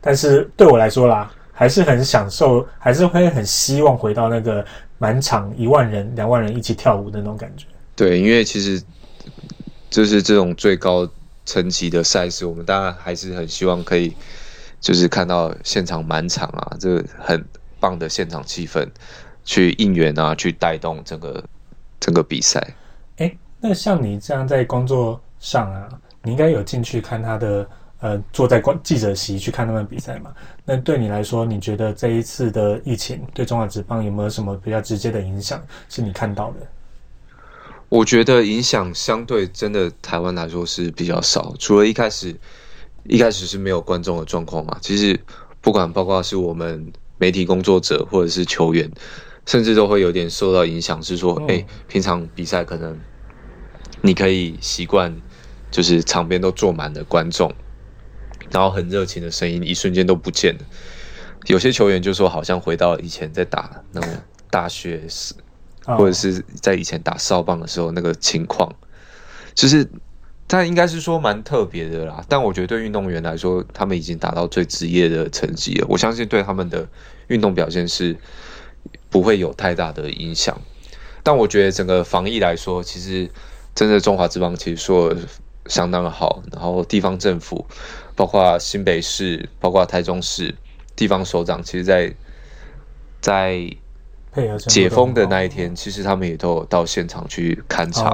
[0.00, 4.64] 但是对我来说啦，还是很享受，还是会很希望回到那个
[4.98, 7.66] 满场一万人、两万人一起跳舞的那种感觉。
[7.96, 8.82] 对，因为其实
[9.88, 11.08] 就是这种最高
[11.46, 14.14] 层级的赛事，我们当然还是很希望可以，
[14.80, 17.44] 就是看到现场满场啊，这个很
[17.78, 18.86] 棒的现场气氛，
[19.44, 21.44] 去应援啊，去带动整个
[22.00, 22.60] 整个比赛。
[23.18, 25.88] 哎，那像你这样在工作上啊，
[26.24, 27.68] 你应该有进去看他的，
[28.00, 30.32] 呃，坐在观记者席去看他们比赛嘛？
[30.64, 35.62] 那对你来说，你觉得这一次的疫情对中华职棒有没有什么比较直接的影响？
[35.88, 36.66] 是你看到的？
[37.90, 42.34] 我觉得影响相对真的台湾来说是比较少，除了一开始
[43.04, 44.76] 一开始是没有观众的状况嘛。
[44.80, 45.20] 其实
[45.60, 48.90] 不管包括是我们媒体工作者或者是球员，
[49.46, 52.98] 甚至都会有点受到影响，是说，哎，平常比赛可能
[54.00, 55.14] 你可以习惯，
[55.74, 57.52] 就是场边都坐满了观众，
[58.52, 60.60] 然后很热情的声音一瞬间都不见了。
[61.46, 64.10] 有些球员就说，好像回到以前在打那种
[64.48, 65.34] 大学时。
[65.86, 68.74] 或者是在以前打少棒的时候那个情况，
[69.54, 69.86] 就是，
[70.48, 72.24] 他应该是说蛮特别的啦。
[72.26, 75.86] 但我觉得对运动员来说，他们已经达到最职业的成绩了。
[75.90, 76.88] 我相信对他们的
[77.26, 78.16] 运动表现是
[79.10, 80.58] 不会有太大的影响。
[81.22, 83.30] 但我觉得整个防疫来说，其实
[83.74, 85.14] 真的中华之邦其实说
[85.66, 86.42] 相当的好。
[86.52, 87.66] 然后地方政府，
[88.14, 90.54] 包括新北市，包括台中市
[90.96, 92.14] 地方首长，其实在
[93.20, 93.68] 在。
[94.66, 98.10] 解封的那一天，其实他们也都有到现场去看场，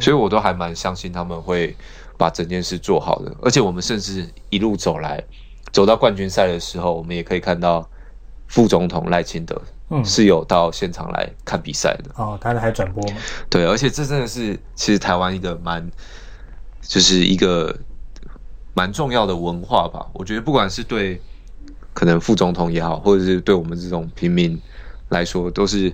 [0.00, 1.76] 所以我都还蛮相信他们会
[2.18, 3.32] 把整件事做好的。
[3.40, 5.22] 而且我们甚至一路走来，
[5.70, 7.88] 走到冠军赛的时候，我们也可以看到
[8.48, 9.62] 副总统赖清德
[10.04, 12.10] 是有到现场来看比赛的。
[12.16, 13.16] 哦，他还转播吗？
[13.48, 15.88] 对，而且这真的是其实台湾一个蛮，
[16.84, 17.76] 就是一个
[18.74, 20.06] 蛮重要的文化吧。
[20.12, 21.20] 我觉得不管是对
[21.92, 24.60] 可能副总统也好，或者是对我们这种平民。
[25.10, 25.92] 来说都是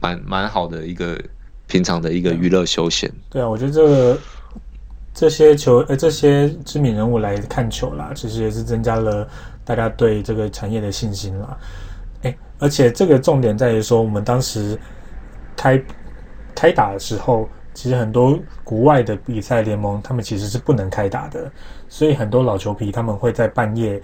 [0.00, 1.18] 蛮蛮好的一个
[1.66, 3.10] 平常的一个娱乐休闲。
[3.30, 4.18] 对啊，我觉得这个
[5.14, 9.26] 这些球呃这些知名人物来看球啦，其实也是增加了
[9.64, 11.58] 大家对这个产业的信心啦。
[12.22, 14.78] 哎，而且这个重点在于说，我们当时
[15.56, 15.82] 开
[16.54, 21.48] 开打的时候，其实很多国外的比赛联盟他们其实是不能开打的，
[21.88, 24.02] 所以很多老球皮他们会在半夜。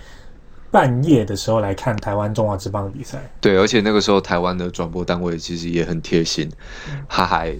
[0.71, 6.51] 半夜的时候来看台湾中华职棒的比赛，对，而且那个时候台湾的转播单位其实也很贴心，
[7.09, 7.55] 他还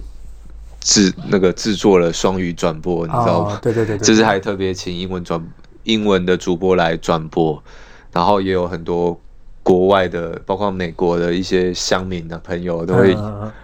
[0.81, 3.59] 制那个制作了双语转播，你知道吗？
[3.61, 5.41] 对对对，就是还特别请英文转
[5.83, 7.63] 英文的主播来转播，
[8.11, 9.17] 然后也有很多
[9.65, 13.17] 国外的，包括美国的一些乡民的朋友都会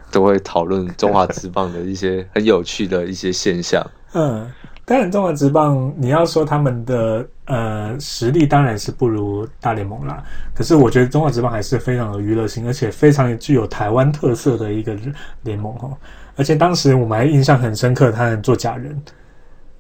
[0.09, 3.85] 都会讨论中华职棒的一些很有趣的一些现象。
[4.13, 4.51] 嗯。
[4.83, 10.21] 当然，中华职棒你要说他们的呃实力当然是不如大联盟啦。
[10.55, 14.97] 可是我觉得中华职棒还是非常有娱乐性，而且非常具有台湾特色的一个
[15.43, 15.95] 联盟哦。
[16.35, 19.01] 而且当时我们还印象很深刻，他能做假人。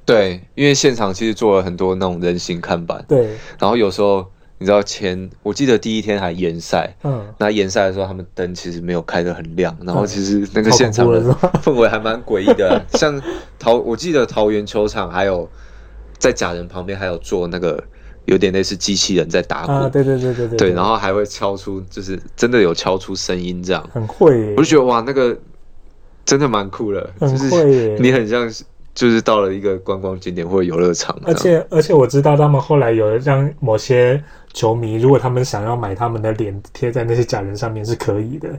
[0.05, 3.03] 对，因为现场其实做了很多那种人形看板。
[3.07, 4.25] 对，然后有时候。
[4.61, 11.19] 你知道前我记得第一天还延赛，嗯，那延赛的时候他们灯其实没有开的很亮，然后其实那个现场的
[11.63, 13.19] 氛围还蛮诡异的，像
[13.57, 15.49] 桃我记得桃园球场还有
[16.19, 17.83] 在假人旁边还有做那个
[18.25, 25.35] 有点类似机器人在打鼓，对对对对对，对，然后还会敲出就是真的有敲出声音这样，很会，我就觉得哇那个
[26.23, 28.63] 真的蛮酷的，就是你很像是。
[28.93, 34.21] 就是到了一个观光景点或者游乐场，而且而且我知道他们后来有让某些
[34.53, 38.49] 球迷，如果他们想要买他们的脸贴在那些假人上面是可以的。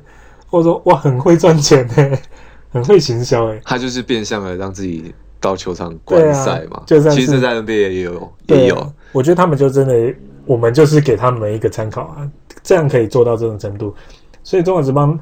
[0.50, 2.18] 我说哇，很会赚钱呢，
[2.72, 3.61] 很会行销哎。
[3.64, 8.92] 他就是变相的让自己到球场观赛嘛，就其实在那边也有也有。
[9.12, 10.14] 我觉得他们就真的，
[10.46, 12.31] 我们就是给他们一个参考啊，
[12.62, 13.94] 这样可以做到这种程度。
[14.42, 15.18] 所以中国职棒。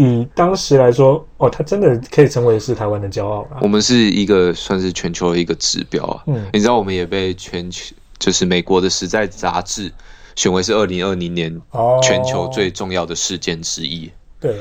[0.00, 6.22] 以当时来说，哦，他真的可以成为是台湾的骄傲我们是一个算是全球的一个指标啊。
[6.28, 9.92] 嗯，你知道我们也被全球就是美国的《时代》杂志
[10.38, 11.60] 选为是二零二零年
[12.00, 14.08] 全球最重要的事件之一。
[14.38, 14.60] 对，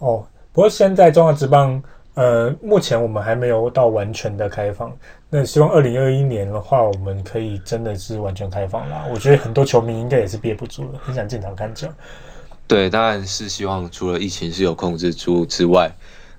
[0.00, 4.94] 哦，不过现在中华职棒，呃，目前我们还没有到完全的开放。
[5.30, 9.06] 那希望二零二一年的话，我们可以真的是完全开放啦。
[9.10, 11.88] 我觉得很多球迷应该也是憋不住了，很想进场看球。
[12.66, 15.90] 对，当然是希望除了疫情是有控制住之外，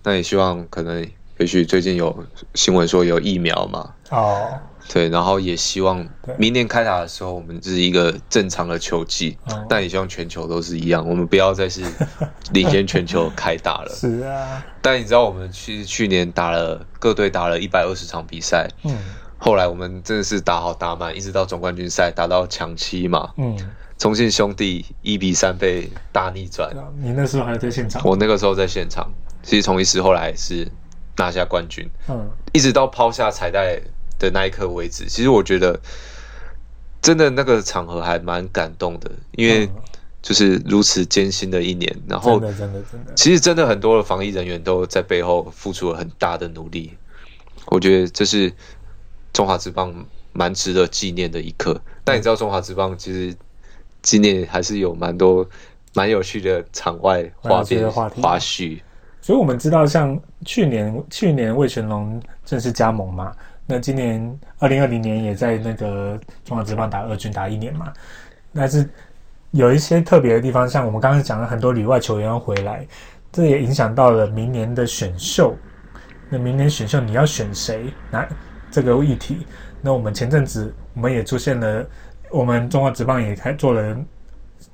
[0.04, 1.04] 那也希望可能
[1.38, 3.93] 也许最近有新闻说有疫苗嘛。
[4.10, 4.60] 哦。
[4.89, 9.38] 对，然后也希望明年开打的时候，我们是一个正常的球季。
[9.67, 11.84] 但也希望全球都是一样，我们不要再是
[12.54, 13.89] 领先全球开打了。
[13.93, 14.65] 是啊。
[14.82, 18.69] 但你知道，我们去去年打了各队打了一百二十场比赛。
[18.86, 18.97] 嗯。
[19.38, 23.34] 后来我们真的是打好打满，一直到总冠军赛打到强七嘛。
[23.36, 23.58] 嗯。
[23.97, 26.73] 重庆兄弟一比三被大逆转。
[26.97, 28.02] 你那时候还在现场？
[28.06, 29.12] 我那个时候在现场。
[29.43, 30.65] 其实从一时后来是
[31.17, 31.89] 拿下冠军。
[32.08, 32.30] 嗯。
[32.53, 33.82] 一直到抛下彩带。
[34.19, 35.80] 的那一刻为止，其实我觉得
[37.03, 39.69] 真的那个场合还蛮感动的，因为
[40.23, 46.97] 就是如此艰辛的一年，然后真的真的真的，其实真的很多的防疫人员都在背后付出了很大的努力，
[47.67, 48.51] 我觉得这是
[49.32, 49.93] 中华之棒
[50.34, 51.80] 蛮值得纪念的一刻。
[52.03, 53.36] 但你知道中华之棒其实
[54.01, 55.47] 今年还是有蛮多
[55.93, 58.82] 蛮有趣的场外花边花絮，
[59.27, 63.35] 所以我们知道像去年去年魏全龙正式加盟嘛。
[63.65, 67.91] 那今年二零二零年也在那个中华职棒打二军打一年嘛，
[68.53, 68.89] 但是
[69.51, 72.87] 有一些特别的地方，像我们刚刚讲了很多里外球员要回来，
[73.29, 75.53] 这也影响到了明年的选秀。
[76.29, 77.93] 那明年选秀你要选谁？
[78.09, 78.25] 那
[78.71, 79.45] 这个议题，
[79.81, 81.85] 那我们前阵子我们也出现了，
[82.31, 83.97] 我们中华职棒也开做了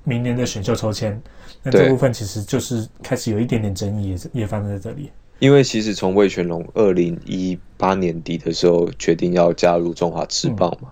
[0.03, 1.19] 明年的选秀抽签，
[1.63, 5.09] 那这部分其实就是开始有一点点争议，也也发生在这里。
[5.39, 10.91] 因为其实从魏全龙二零一八年底的时候决定要加入中华职棒嘛，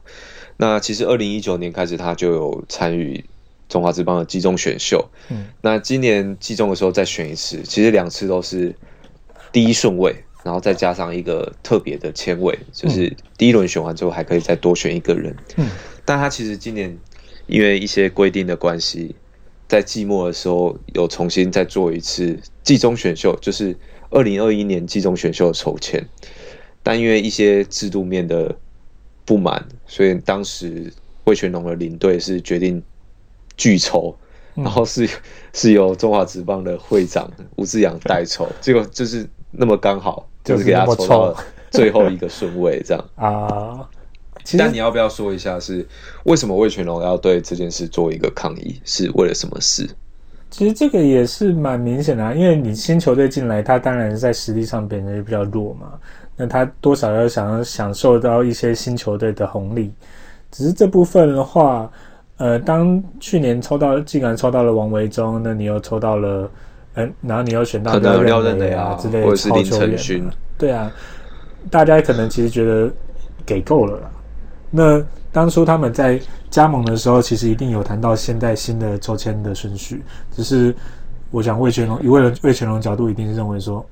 [0.57, 3.23] 那其实二零一九年开始他就有参与
[3.69, 8.75] 中华职棒的季中选秀，嗯，那今年季中的时候再选一次，其实两次都是
[9.53, 15.69] 第一顺位，然后再加上一个特别的签位，就是第一轮选完之后还可以再多选一个人，嗯，
[16.03, 16.97] 但他其实今年
[17.47, 19.15] 因为一些规定的关系，
[19.71, 23.73] 在季末的时候有重新再做一次季中选秀，就是。
[24.13, 26.05] 二零二一年季中选秀的筹签，
[26.83, 28.53] 但因为一些制度面的
[29.23, 30.91] 不满，所以当时
[31.23, 32.83] 魏全龙的领队是决定
[33.55, 34.13] 拒筹，
[34.53, 35.09] 然后是
[35.53, 43.89] 是由中华职棒的会长吴志阳代筹，结果就是那么刚好，就是给他抽到了最后一个顺位这样 啊。
[44.57, 45.85] 但你要不要说一下，是
[46.23, 48.79] 为什么魏全龙要对这件事做一个抗议？
[48.83, 49.89] 是为了什么事？
[50.49, 55.93] 其实这个也是蛮明显的，因为你新球队进来，他当然是在实力上本身就比较弱嘛。
[56.35, 59.93] 那他多少要想要享受到一些新球队的红利。
[60.51, 61.89] 只是这部分的话，
[62.35, 66.51] 呃，当去年抽到，既然抽到了王维忠，那你又抽到了，
[66.95, 70.91] 嗯， 然后你又选到廖任磊啊之类的超球员，对啊，
[71.69, 72.91] 大家可能其实觉得
[73.45, 74.11] 给够了。
[74.71, 80.01] 那当初他们在加盟的时候，其实一定有谈到现在新的抽签的顺序。
[80.35, 80.73] 只是
[81.29, 83.85] 我想魏全龙，以魏了魏全龙角度，一定是认为说，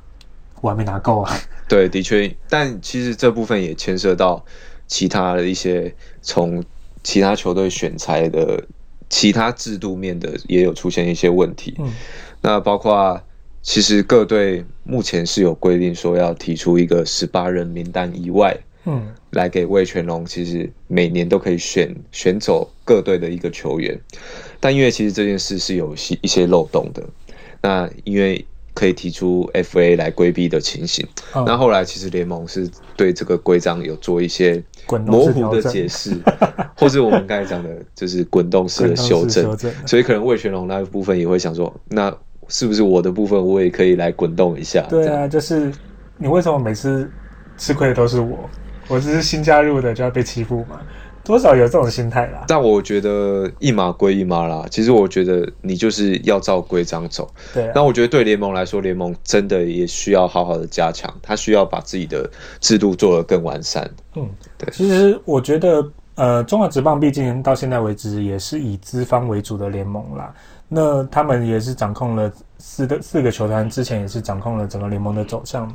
[0.60, 1.32] 我还没拿够啊。
[1.68, 4.44] 对，的确，但其实这部分也牵涉到
[4.86, 6.62] 其他的一些从
[7.02, 8.62] 其他球队选材的
[9.08, 11.74] 其他制度面的，也有出现一些问题。
[11.78, 11.92] 嗯，
[12.42, 13.18] 那包括
[13.62, 18.54] 其实各队目前是有规定说要提出一个十八人名单以外。
[18.86, 23.98] 嗯，来给魏全龙，其实每年都可以选选走各队的一个球员，
[24.58, 27.02] 但因为其实这件事是有些一些漏洞的，
[27.60, 31.06] 那因为可以提出 FA 来规避的情形，
[31.46, 34.62] 那后来其实联盟是对这个规章有做一些
[35.06, 36.16] 模糊的解释，
[36.76, 42.12] 或是我们刚才讲的就是滚动式的修正，所以可能魏全龙那一部分也会想说，那
[42.48, 44.84] 是不是我的部分我也可以来滚动一下？
[44.90, 45.72] 对啊，就是
[46.18, 47.08] 你为什么每次
[47.56, 48.50] 吃亏的都是我？
[48.88, 50.80] 我只是新加入的，就要被欺负嘛？
[51.24, 52.44] 多少有这种心态啦。
[52.46, 54.66] 但我觉得一码归一码啦。
[54.70, 57.32] 其实我觉得你就是要照规章走。
[57.54, 57.72] 对。
[57.74, 63.90] 那我觉得对联盟来说，联盟真的也需要好好的加强，他需要把自己的制度做得更完善。
[64.16, 64.70] 嗯，对。
[64.70, 70.30] 其实我觉得，呃，中华职棒毕竟到现在为止也是以资方为主的联盟啦。
[70.68, 75.74] 那他们也是掌控了四个四个球团，之前也是掌控了整个联盟的走向嘛。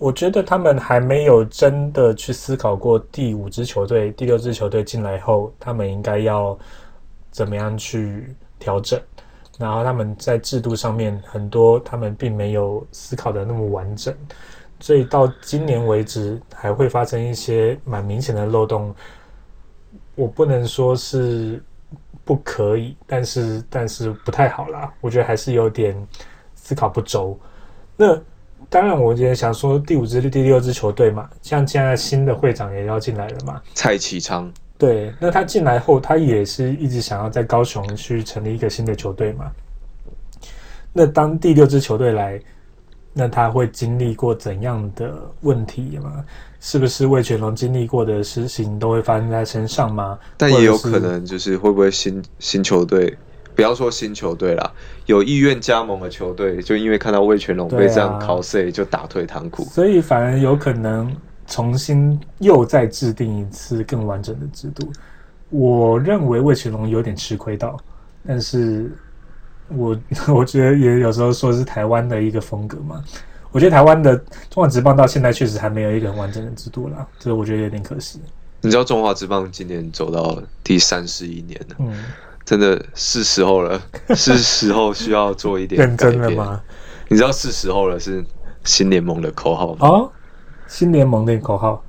[0.00, 6.58] 我觉得他们还没有真的去思考过第五支球队、第六支球队进来后，他们应该要
[7.30, 8.98] 怎么样去调整。
[9.58, 14.16] 然后他们在制度上面很多，他们并没有思考的那么完整，
[14.80, 18.94] 所以到今年为止还会发生一些蛮明显的漏洞。
[20.14, 21.62] 我不能说是
[22.24, 24.90] 不可以，但是但是不太好啦。
[25.02, 25.94] 我觉得还是有点
[26.54, 27.38] 思考不周。
[27.98, 28.18] 那。
[28.68, 34.52] 当然，我也想说第五支、第六支球队嘛，像现在新的会长也要进来了嘛，蔡启昌。
[34.78, 39.50] 对，那他进来后，他也是一直想要在高雄去成立一个新的球队嘛。
[40.92, 42.40] 那当第六支球队来，
[43.12, 46.24] 那他会经历过怎样的问题吗？
[46.60, 50.18] 是不是魏全龙经历过的事情都会发生在身上吗？
[50.36, 53.16] 但也有可能就是会不会新新球队，
[53.60, 54.72] 不要说新球队啦，
[55.04, 61.14] 有意愿加盟的球队，就因为看到魏全龙被这样 cos，就打退堂鼓，所以反而有可能。
[61.46, 64.88] 重新又再制定一次更完整的制度，
[65.48, 67.76] 我认为魏全龙有点吃亏到，
[68.24, 68.88] 但是
[69.66, 69.98] 我
[70.32, 73.02] 我觉得也有时候说是台湾的一个风格嘛。
[73.50, 74.16] 我觉得台湾的
[74.48, 78.20] 中华职棒到现在确实还没有一个很完整的制度了，这我觉得有点可惜。
[78.60, 82.04] 你知道中华职棒今年走到第三十一年了，嗯，
[82.50, 83.80] 真的是时候了，
[84.16, 86.60] 是时候需要做一点认真了吗？
[87.06, 88.24] 你知道是时候了是
[88.64, 90.10] 新联盟的口号吗？
[90.66, 91.80] 新联盟的口号，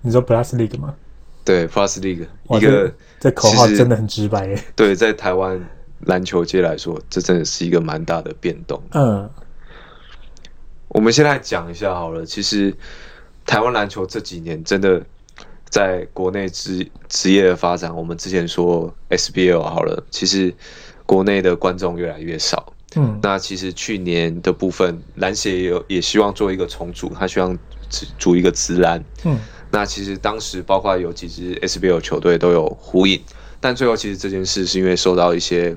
[0.00, 0.96] 你说 Plus League 吗？
[1.44, 2.26] 对，Plus League
[2.58, 4.64] 一个这口号真的很直白耶。
[4.74, 5.64] 对，在台湾
[6.06, 8.82] 篮球界来说，这真的是一个蛮大的变动。
[8.90, 9.30] 嗯，
[10.88, 12.26] 我们现在讲一下好了。
[12.26, 12.74] 其实
[13.46, 15.00] 台湾篮球这几年真的
[15.68, 20.54] 在国内职职业的发展，我们之前说 SBL 好了，其实
[21.06, 22.72] 国内的观众越来越少。
[22.96, 27.58] 嗯，那其实去年的部分，篮协也有也希望做一个重组，他希望。
[28.18, 29.38] 组一个直篮，嗯，
[29.70, 33.18] 那其实当时包括有几支 SBL 球队都有呼应，
[33.60, 35.74] 但最后其实这件事是因为受到一些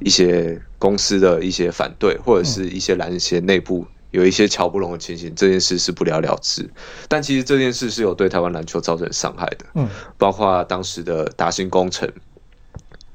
[0.00, 6.68] 一些公司的一些反对，或者是一些篮协内部有一些瞧不拢的情形，这件事是不了了之。
[7.08, 12.10] 但其实这件事是有对台湾篮球造成伤害的，嗯，包括当时的达兴工程，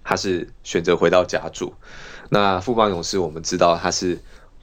[0.04, 1.74] 他是选择回到家住，
[2.30, 4.20] 那富邦勇士我们知道他是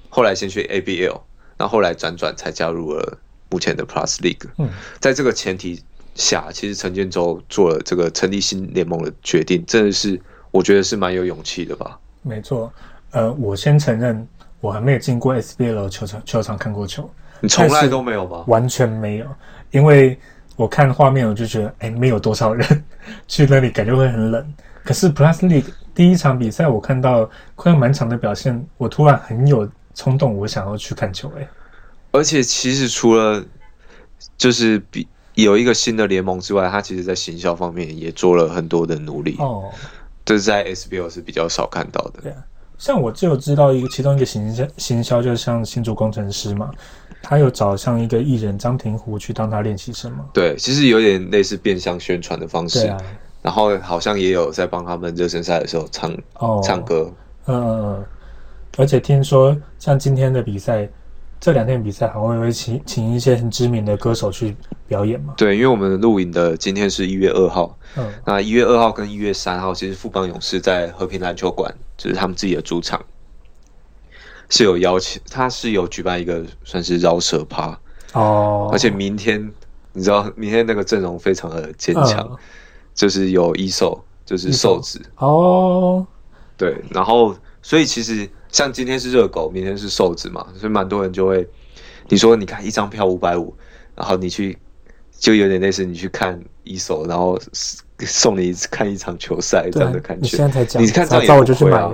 [0.08, 1.20] 后来先去 ABL，
[1.58, 3.18] 那后来辗转才加入了。
[3.52, 4.70] 目前的 Plus League，嗯，
[5.00, 5.82] 在这个前提
[6.14, 10.22] 下，其实陈建州做了这个成立新联盟的决定，真的是
[10.52, 11.98] 我觉得是蛮有勇气的吧？
[12.22, 12.72] 没错，
[13.10, 14.24] 呃，我先承认
[14.60, 17.08] 我还没有进过 SBL 球场球场看过球，
[17.40, 18.44] 你从来都没有吗？
[18.46, 19.26] 完全没有，
[19.70, 20.18] 因为
[20.56, 22.84] 我看画面我就觉得，哎，没有多少人
[23.26, 24.54] 去那里，感觉会很冷。
[24.84, 31.48] 可是 Plus League 第一场比赛，我看到快要满场的表现，我突然很有冲动，我想要去看球，哎。
[32.12, 33.42] 而且其实除了
[34.36, 39.70] 就是比有一个新的联盟之外，他其实在行销方面也做了很多的努力哦。
[40.24, 42.20] 这是在 SBL 是比较少看到的。
[42.22, 42.38] 对啊，
[42.80, 46.70] 像我就知道一个其中一个行销行销，就像新竹工程师嘛，
[47.22, 50.24] 他有找像一个艺人张庭湖去当他练习生嘛。
[50.32, 52.88] 对，其实有点类似变相宣传的方式。
[52.88, 52.96] 啊。
[53.42, 57.12] 然后好像也有在帮他们热身赛的时候唱哦唱歌。
[57.46, 58.02] 嗯，
[58.78, 60.88] 而且听说像今天的比赛。
[61.40, 64.54] 这两天比赛还会会请请一些很知名的歌手去
[64.86, 65.32] 表演吗？
[65.38, 73.02] 对，因为我们录影的今天是一月二号，嗯，那一月二号跟一月三号，其实富邦勇士在和平篮球馆，就是他们自己的主场，
[74.50, 77.80] 是有邀请，他是有举办一个算是饶舌趴。
[78.12, 79.50] 哦，而且明天
[79.94, 82.38] 你知道，明天那个阵容非常的坚强，
[82.94, 85.00] 就是有一手，就是瘦子。
[85.16, 86.06] 哦，
[86.58, 88.28] 对，然后所以其实。
[88.52, 91.46] 像今天是热狗，明天是瘦子嘛，所以蛮多人就会，
[92.08, 93.54] 你说你看一张票五百五，
[93.94, 94.58] 然后你去
[95.18, 97.38] 就有点类似你去看一手，然后
[98.00, 100.22] 送你看一场球赛这样的感觉。
[100.22, 101.92] 你现在才讲，你看这样我就去买了。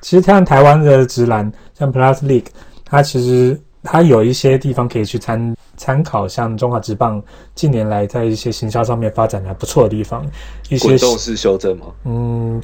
[0.00, 2.46] 其实像台湾的直男，像 Plus League，
[2.84, 7.22] 它其实它有一些地方可以去参参考，像中华职棒
[7.54, 10.24] 近年来在一些行销上面发展还不错的地方，
[10.68, 11.86] 一些滚动式修正吗？
[12.04, 12.62] 嗯。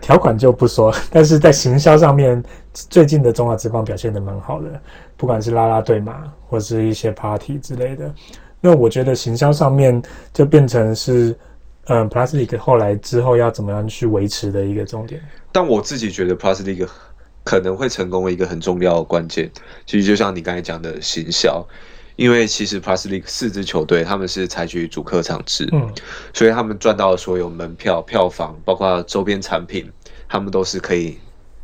[0.00, 2.42] 条款就不说，但是在行销上面，
[2.72, 4.80] 最近的中华职棒表现的蛮好的，
[5.16, 8.12] 不管是拉拉队嘛，或是一些 party 之类的。
[8.60, 10.00] 那我觉得行销上面
[10.32, 11.36] 就变成是，
[11.86, 15.20] 嗯，Plus League 后来之后要怎么样去维持的一个重点。
[15.52, 16.88] 但我自己觉得 Plus League
[17.44, 19.50] 可能会成功的一个很重要的关键，
[19.86, 21.64] 其实就像你刚才讲的行销，
[22.16, 25.88] 因为其实 Plus League 四支球队他们是采取主客场制，嗯，
[26.34, 29.90] 所以他们赚到的所有门票、票房，包括周边产品。
[30.28, 31.16] 他们都是可以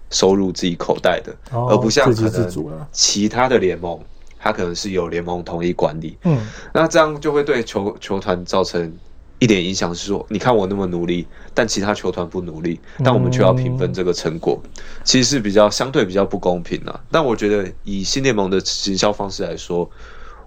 [0.09, 3.98] 收入自己口袋的，而不像可能其他的联盟，
[4.38, 6.16] 它可能是有联盟统一管理。
[6.22, 6.38] 嗯，
[6.72, 8.96] 那这样就会对球球团造成
[9.40, 14.62] 一点影响，是说，你看我那么努力，但其他球团不努力，但我们却要平分这个成果，
[15.03, 17.00] 其实是比较相对比较不公平的。
[17.11, 19.90] 但我觉得以新联盟的行销方式来说，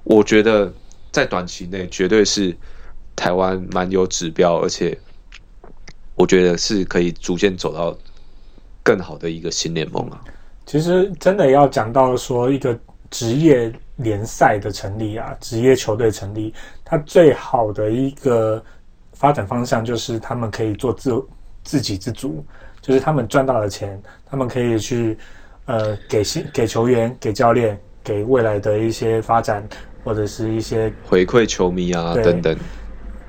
[0.05, 0.73] 我觉得
[1.11, 2.55] 在短期内绝对是
[3.13, 4.97] 台湾蛮有指标，而且。
[6.17, 7.93] 我觉得是可以逐渐走到
[8.81, 10.23] 更好的一个新联盟啊。
[10.65, 12.79] 其实真的要讲到说一个
[13.11, 16.53] 职业联赛的成立啊，职业球队成立，
[16.85, 18.63] 它最好的一个
[19.11, 21.11] 发展方向就是他们可以做自
[21.65, 22.41] 自给自足，
[22.81, 25.17] 就是他们赚到了钱，他们可以去
[25.65, 29.67] 呃给新给球员、给教练、给未来的一些发展
[30.05, 32.57] 或者是一些回馈球迷啊等等，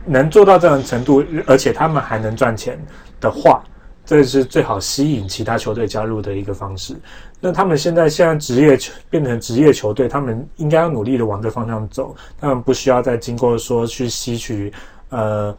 [0.04, 2.78] 能做到这样程度，而且他们还能赚钱
[3.20, 3.64] 的话。
[4.08, 6.96] 这是最好吸引其他球队加入的一个方式。
[7.40, 12.14] 那他们现在现在职业球变成职业球队，他们应该要努力的往这方向走。
[12.40, 14.72] 他们不需要再经过说去吸取
[15.08, 15.52] 呃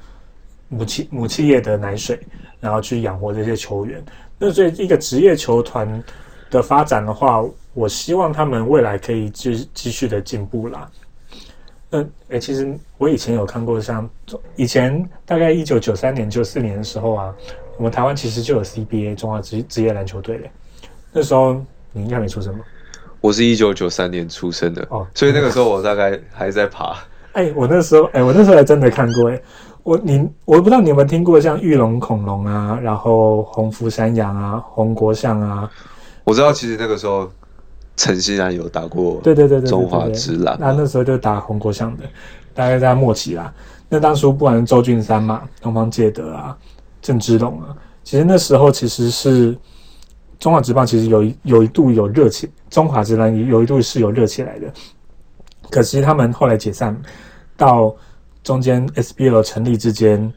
[0.69, 2.17] 母企母企业的奶水，
[2.61, 4.01] 然后去养活这些球员。
[4.39, 6.01] 那所以一个职业球团
[6.49, 7.43] 的发展的话，
[7.73, 10.89] 我希望他们未来可以继继续的进步啦。
[11.89, 14.09] 那诶，其实我以前有看过，像
[14.55, 17.33] 以前大概一九九三年、九四年的时候啊。
[17.77, 20.49] 我们台湾其实就有 CBA 中华职职业篮球队嘞，
[21.11, 22.65] 那时候你应该没出生吧？
[23.21, 26.97] 我是一九九三年出生的哦，所以那个时候我大概还在爬。
[27.33, 29.39] 哎，我那时候哎，我那时候还真的看过哎，
[29.83, 35.69] 我你我不知道你有没有听过像玉龙恐龙啊，然后红福山羊啊，红国象啊。
[36.23, 37.31] 我知道，其实那个时候
[37.97, 40.57] 陈欣然有打过，对对对对，中华职篮。
[40.57, 42.03] 那那时候就打红国象的，
[42.53, 43.53] 大概在末期啦。
[43.89, 46.57] 那当初不管是周俊山嘛，东方介德啊。
[46.99, 47.73] 郑芝龙啊，
[48.03, 49.57] 其实那时候其实是
[50.39, 54.71] 中华职棒，其实有有一度有热起，中华职篮有一度是有热起来的。
[55.69, 56.99] 可惜他们后来解散，
[57.55, 57.95] 到
[58.43, 60.33] 中间 SBL 成立之间，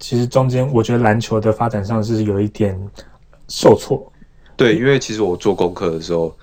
[0.00, 2.76] 其实中间我觉得篮球的发展上是有一点
[3.48, 4.11] 受挫。
[4.62, 6.36] 对，因为其实我做功课的时候，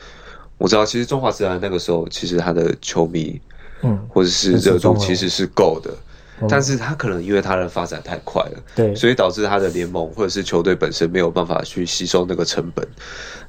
[0.58, 3.40] 我知道其实中华职篮那个时候其实他的球迷，
[3.82, 5.92] 嗯，或者是热度其实是够的。
[6.48, 12.88] 但是他可能因为他的发展太快了，对，所以导致他的联盟或者是球队本身没有办法去吸收那个成本。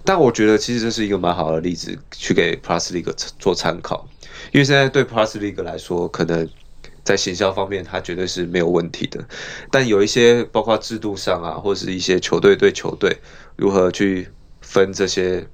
[0.05, 3.09] 但我觉得其实这是一个蛮好的例子，去给 Plus League
[3.39, 4.09] 做参考。
[4.51, 6.49] 因为现在对 Plus League 来说，可能
[7.05, 9.25] 在行销方面它绝对是没有问题的。
[9.71, 13.17] 但有一些包括制度上啊，或者是一些球队对球队
[13.55, 14.29] 如何去
[14.71, 15.45] 分这些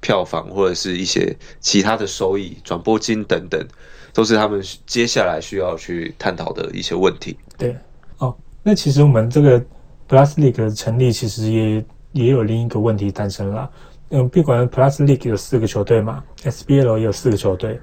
[0.00, 3.64] 票房或者是一些其他的收益、转播金等等。
[4.12, 7.38] 都是他们接下来需要去探讨的一些问题。
[7.56, 7.76] 对，
[8.18, 9.60] 哦，那其实我们这个
[10.08, 13.70] Plus League 成立，其实也也有另一个问题诞生了。
[14.08, 17.78] 嗯，不管 Plus League 有四个球队嘛，SBL 也有四个球队，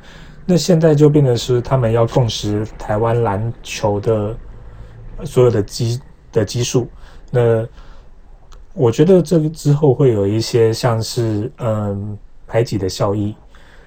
[0.45, 4.35] 那现在就变成是他们要共识台湾篮球的
[5.23, 5.97] 所有的基
[6.33, 6.89] 的基数。
[7.31, 7.65] 那
[8.77, 12.17] 我觉得这个之后会有一些像是嗯
[12.47, 13.35] 排挤的效益。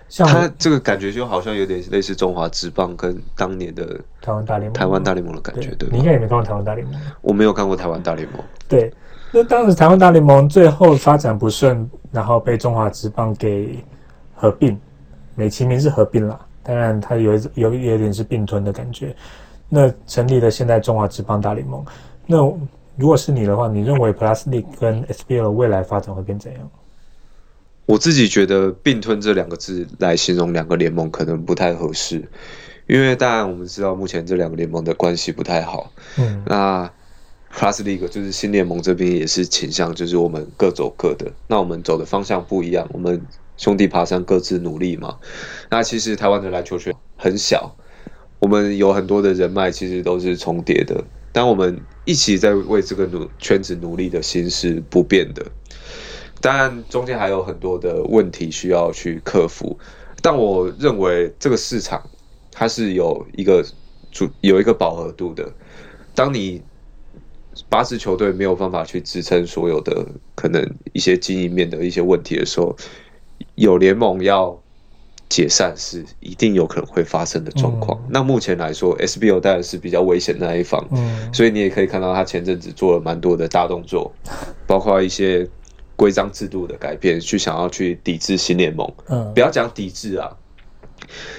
[0.09, 7.01] 像他这个感觉就好像有点类似中华职棒跟当年的台湾大联盟、台湾大联盟的感觉，对你应该也没看过台湾大联盟。
[7.20, 8.43] 我没有看过台湾大联盟。
[8.66, 8.93] 对，
[9.30, 13.78] 那当时台湾大联盟最后发展不顺，然后被中华职棒给
[14.34, 14.76] 合并，
[15.36, 19.14] 美其名是合并了，当然它有有有点是并吞的感觉。
[19.68, 21.84] 那成立了现在中华职棒大联盟。
[22.26, 22.53] 那
[23.01, 26.70] 如果是你的话，你认为 Plus League 跟 SBL 未来发展会变怎样？
[27.86, 32.22] 我自己觉得“并吞”这两个字来形容两个联盟可能不太合适，
[32.86, 35.90] 因为当然我们知道目前这两个联盟的关系不太好。
[36.18, 36.88] 嗯，那
[37.53, 41.32] Plus League 就是新联盟这边也是倾向，就是我们各走各的。
[41.48, 43.20] 那我们走的方向不一样，我们
[43.57, 45.16] 兄弟爬山各自努力嘛。
[45.70, 47.74] 那其实台湾的篮球圈很小，
[48.38, 51.80] 我们有很多的人脉其实都是重叠的，但我们
[52.11, 55.46] 一起在为这个努圈子努力的心是不变的。
[56.40, 59.78] 当然，中间还有很多的问题需要去克服，
[60.20, 62.02] 但我认为这个市场
[62.50, 63.64] 它是有一个
[64.11, 65.52] 主有一个饱和度的。
[66.16, 66.61] 当你
[67.68, 70.04] 八支球队没有办法去支撑所有的
[70.34, 72.76] 可能一些经营面的一些问题的时候，
[73.54, 74.61] 有联盟要
[75.31, 77.99] 解散是一定有可能会发生的状况。
[78.11, 80.85] 那目前来说，SBO 当然是比较危险的那一方，
[81.33, 84.12] 所以你也可以看到他前阵子做了蛮多的大动作，
[84.68, 85.49] 包括一些。
[85.97, 90.35] 规章制度的改变，去想要去抵制新联盟，嗯，不要讲抵制啊，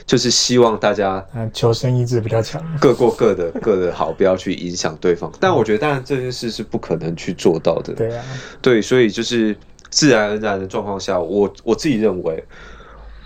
[0.06, 5.34] 就是希望大家求生意志比较强，各过各的， 各的好，不要去影响对方。
[5.40, 8.24] 但我觉得，当然这件事是不可能去做到的，对啊，
[8.62, 9.58] 对，所以就是
[9.90, 12.44] 自然而然的状况下，我我自己认为，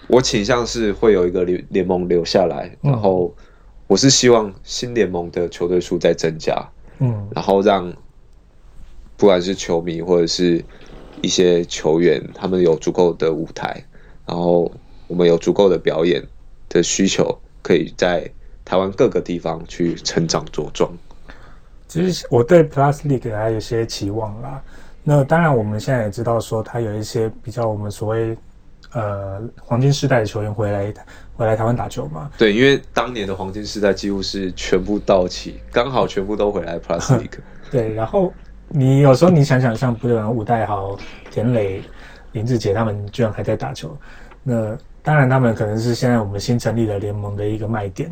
[0.07, 3.33] 我倾向是会有一个联联盟留下来，然后
[3.87, 6.55] 我是希望新联盟的球队数在增加，
[6.99, 7.93] 嗯，然后让
[9.17, 10.63] 不管是球迷或者是。
[11.21, 13.83] 一些球员，他们有足够的舞台，
[14.27, 14.71] 然后
[15.07, 16.21] 我们有足够的表演
[16.69, 18.29] 的需求，可以在
[18.63, 20.91] 台湾各个地方去成长茁壮。
[21.87, 24.61] 其实我对 Plus League 还有一些期望啦。
[25.03, 28.37] 那当然，我们现在也知道说，它有一些比较我们所谓
[28.95, 30.91] 呃黄金时代的球员回来
[31.35, 32.31] 回来台湾打球嘛。
[32.37, 37.39] 对，因为当年的黄金时代几乎是全部到齐，刚好全部都回来 Plus League。
[37.69, 38.33] 对，然后
[38.69, 40.97] 你有时候你想想，像不然吴代豪、
[41.29, 41.83] 田磊、
[42.31, 43.95] 林志杰他们居然还在打球，
[44.41, 48.09] 那当然他们可能是现在我们新成立的联盟的一个卖点。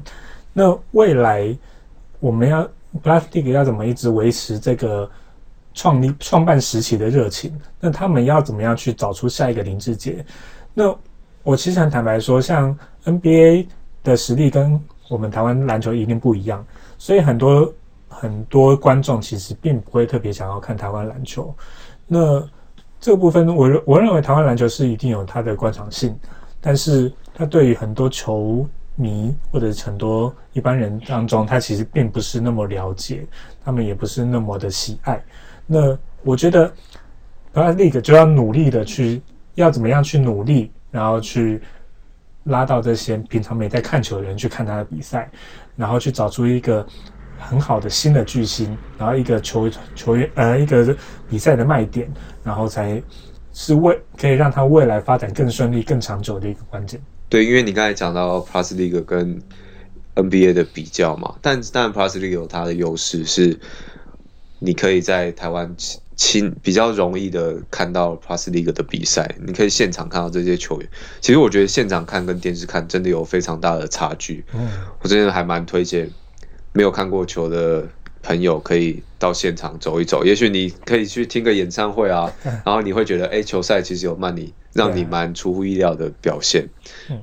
[0.51, 1.57] 那未来
[2.19, 2.69] 我们要
[3.01, 5.09] Plus League 要怎么一直维持这个？
[5.75, 10.23] 创立创办时期的热情，那他们要怎么样去找出下一个林志杰？
[10.73, 10.95] 那
[11.43, 13.67] 我其实很坦白说，像 NBA
[14.03, 16.65] 的实力跟我们台湾篮球一定不一样，
[16.97, 17.73] 所以很多
[18.07, 21.53] 很多观众其实并不会特别想要看台湾篮球。
[22.07, 22.43] 那
[22.99, 26.17] 这部分，我我认为台湾篮球是一定有它的观赏性，
[26.61, 28.65] 但是它对于很多球
[28.95, 33.25] 迷或者很多一般人当中，他其实并不是那么了解，
[33.65, 35.21] 他们也不是那么的喜爱。
[35.65, 36.71] 那我觉得
[37.53, 39.21] ，Plus League 就要努力的去，
[39.55, 41.61] 要怎么样去努力，然后去
[42.45, 45.29] 拉到这些平常没在看球的人去看他的比赛，
[45.75, 46.85] 然后去找出一个
[47.37, 50.95] 很好的新的巨星，然后一个球球员呃一个
[51.29, 52.11] 比赛的卖点，
[52.43, 53.01] 然后才
[53.53, 56.99] 是为可以让他未来发展更顺利、更长久的一个关键。
[57.29, 59.41] 对，因为你刚才讲到 Plus League 跟
[60.15, 63.59] NBA 的比较嘛，但当然 Plus League 有它的优势是。
[64.65, 65.75] 你可以在台湾
[66.15, 70.89] 亲比较容易的看到 Plus League 的比赛，你可以现场看到这些球员。
[71.21, 74.43] 其实我觉得现场看跟电视看真的有非常大的差距。
[74.53, 74.69] 嗯，
[75.01, 76.09] 我真的还蛮推荐
[76.71, 77.87] 没有看过球的
[78.21, 80.23] 朋友可以到现场走一走。
[80.23, 86.67] 也许你可以去听个演唱会啊，然后你会觉得，哎，球赛其实有曼你让你蛮出乎意料的表现。
[87.09, 87.21] 嗯，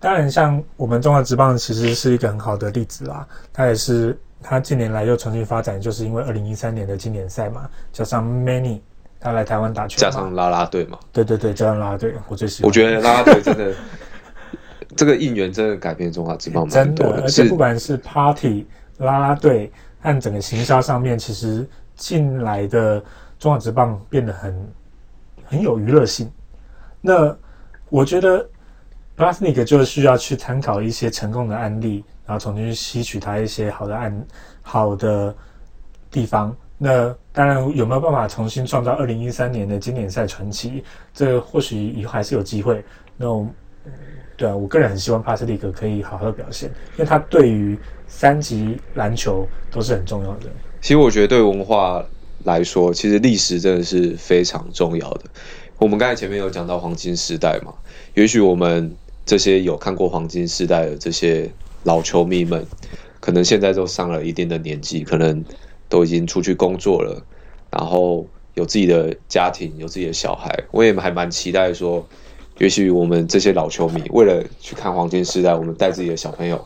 [0.00, 4.18] 当然，像我们中华职棒其实是一个很好的例子啦，它也是。
[4.42, 8.80] 他近年来又重新发展，就是因为二零一三年的经典赛嘛，加上 Many
[9.20, 12.68] 他来台湾打球，加上拉拉队嘛，对对对，加上拉拉队，我最喜欢。
[12.68, 13.74] 我觉得拉拉队真的，
[14.96, 18.66] 这个应援真的改变中华职棒蛮多的，而且不管是 Party
[18.98, 23.02] 拉拉队和整个行销上面，其实进来的
[23.40, 24.72] 中华职棒变得很
[25.44, 26.30] 很有娱乐性。
[27.00, 27.36] 那
[27.88, 28.38] 我觉得
[29.16, 32.04] b l a s n i k 就需要去参考一些成功的案例。
[32.28, 34.26] 然后重新去吸取他一些好的案
[34.60, 35.34] 好的
[36.10, 40.84] 地方，那当然有没有办法重新创造二零一三年的经典赛传奇？
[41.14, 42.84] 这或许以后还是有机会。
[43.16, 43.48] 那我
[44.36, 50.50] 对啊，我个人很希望帕斯利克可以好好的表现，因为他对于三级篮球都是很重要的。
[50.82, 52.04] 其实我觉得对文化
[52.44, 55.22] 来说，其实历史真的是非常重要的。
[55.78, 57.72] 我们刚才前面有讲到黄金时代嘛，
[58.12, 61.50] 也许我们这些有看过黄金时代的这些。
[61.88, 62.66] 老球迷们
[63.18, 65.42] 可能现在都上了一定的年纪，可能
[65.88, 67.24] 都已经出去工作了，
[67.70, 70.54] 然后有自己的家庭，有自己的小孩。
[70.70, 72.06] 我也还蛮期待说，
[72.58, 76.62] 也许我们这些老球迷为了去看黄金时代，我们带自己的小朋友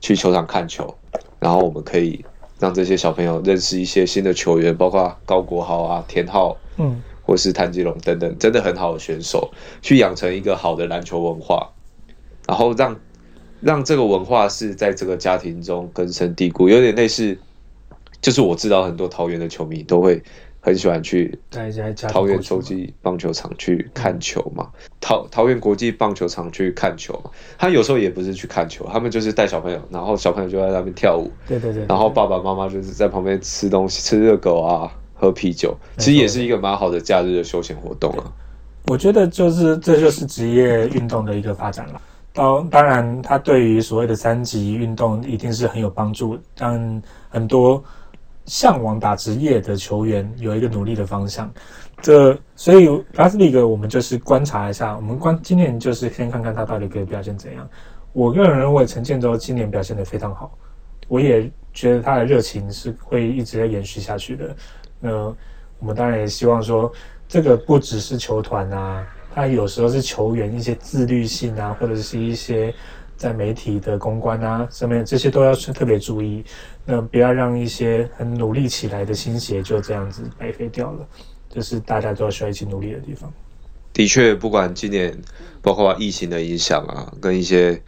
[0.00, 0.92] 去球场看球，
[1.38, 2.24] 然后我们可以
[2.58, 11.70] 让这些小朋友认识一些新的球员，包括高国豪啊、田浩，嗯，或是谭吉龙等等，真的很好的选手，去养成一个好的篮球文化，
[12.48, 12.98] 然后让。
[13.60, 17.36] 让这个文化是在这个家庭中根深蒂固，有点类似，
[18.20, 20.22] 就是我知道很多桃园的球迷都会
[20.60, 21.38] 很喜欢去
[22.08, 24.68] 桃园洲际棒球场去看球嘛，
[25.00, 27.30] 桃桃园国际棒球场去看球嘛。
[27.56, 38.32] 他有时候也不是去看球，他们就是带小朋友，然后小朋友就在那边跳舞，对对对，然后爸爸妈妈就是在旁边吃东西，吃热狗啊，喝啤酒，其实也是一个蛮好的假日的休闲活动啊。
[38.86, 42.00] 我觉得就是这就是职业运动的一个发展了。
[42.38, 47.82] 当当然，它对于所谓的三级运动一定是很有帮助，让很多
[48.44, 51.52] 向往打职业的球员有一个努力的方向。
[52.00, 57.68] 这所以拉斯利格我们就是观察一下，我们观今年就是先看看他到底可以表现怎样。
[58.12, 60.56] 我个人认为陈建州今年表现的非常好，
[61.08, 64.54] 我也觉得他的热情是会一直在延续下去的。
[65.00, 65.10] 那
[65.80, 66.92] 我们当然也希望说，
[67.26, 69.04] 这个不只是球团啊。
[69.38, 72.74] 他有时候是球员一些自律性啊，或者是一些
[73.16, 76.42] 在媒体的公关啊上面，这些都要特别注意。
[76.84, 81.06] 那不要让一些很努力起来的心血就这样子白费掉了，
[81.48, 83.32] 这是大家都要需要一起努力的地方。
[83.92, 85.16] 的确，不管今年
[85.62, 87.80] 包括疫情的影响啊，跟一些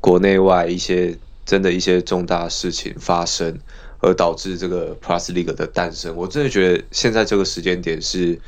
[0.00, 3.58] 国内外一些真的一些重大事情发生，
[4.00, 8.40] 而导致这个 Plus League 的诞生，我真的觉得现在这个时间点是。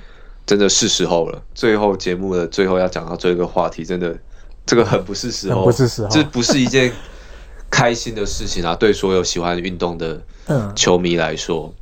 [0.46, 1.42] 真的是时候了。
[1.54, 4.16] 最后节目的最后要讲到这个话题，真的
[4.64, 6.92] 这个很不是时候，不是时候，这不是一件
[7.68, 8.74] 开心的事情啊！
[8.74, 10.22] 对所有喜欢运动的
[10.74, 11.74] 球迷来说，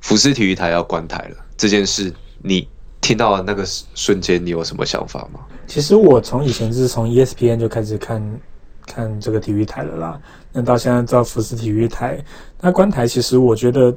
[0.00, 2.68] 福斯体育台要关台了，这件事你
[3.00, 3.64] 听到那个
[3.94, 5.40] 瞬间，你有什么想法吗？
[5.66, 8.40] 其实我从以前是从 ESPN 就开始看
[8.86, 10.20] 看这个体育台了啦。
[10.52, 12.22] 那到现在到福斯体育台，
[12.60, 13.94] 那观台其实我觉得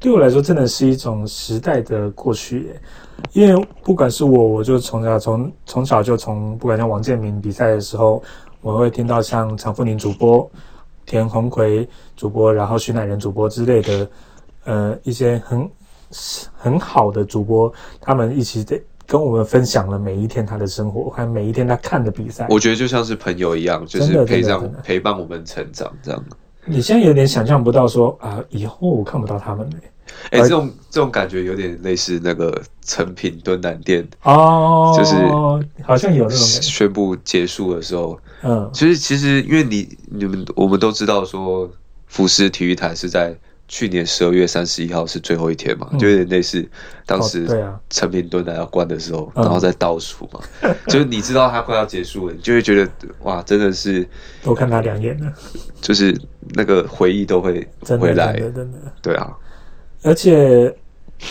[0.00, 2.80] 对我来说真的是一种时代的过去耶。
[3.32, 8.22] 因为不管是我，我就从小从从小就从不管像王建民比赛的时候，
[8.62, 10.50] 我会听到像常富宁主播、
[11.04, 11.86] 田鸿奎
[12.16, 14.10] 主播，然后徐乃仁主播之类的，
[14.64, 15.70] 呃，一些很
[16.56, 18.80] 很好的主播，他们一起在。
[19.06, 22.46] 跟我们分享了每一天他的生活，还有每一天他看的比赛。
[22.48, 26.24] 我觉得就像是朋友一样，就是陪伴陪伴我们成长这样。
[26.64, 29.76] 你现在有点想象不到，说啊，以后我看不到他们了。
[30.30, 35.14] 哎，这种这种感觉有点类似那个成品蹲南店哦，就是
[35.84, 38.18] 好像有那种宣布结束的时候。
[38.42, 41.70] 嗯，其实其实因为你你们我们都知道说，
[42.06, 43.36] 福斯体育台是在。
[43.72, 46.68] 去年十二月三十一号是最后一天嘛，就有点类似
[47.06, 47.46] 当时
[47.88, 50.40] 陈品蹲来要关的时候，然后在倒数嘛，
[50.88, 52.90] 就是你知道他快要结束了，你就会觉得
[53.20, 54.04] 哇，真的是
[54.42, 55.32] 多看他两眼了，
[55.80, 56.20] 就是
[56.52, 57.64] 那个回忆都会
[57.96, 59.32] 回来，真的，对啊。
[60.02, 60.74] 而且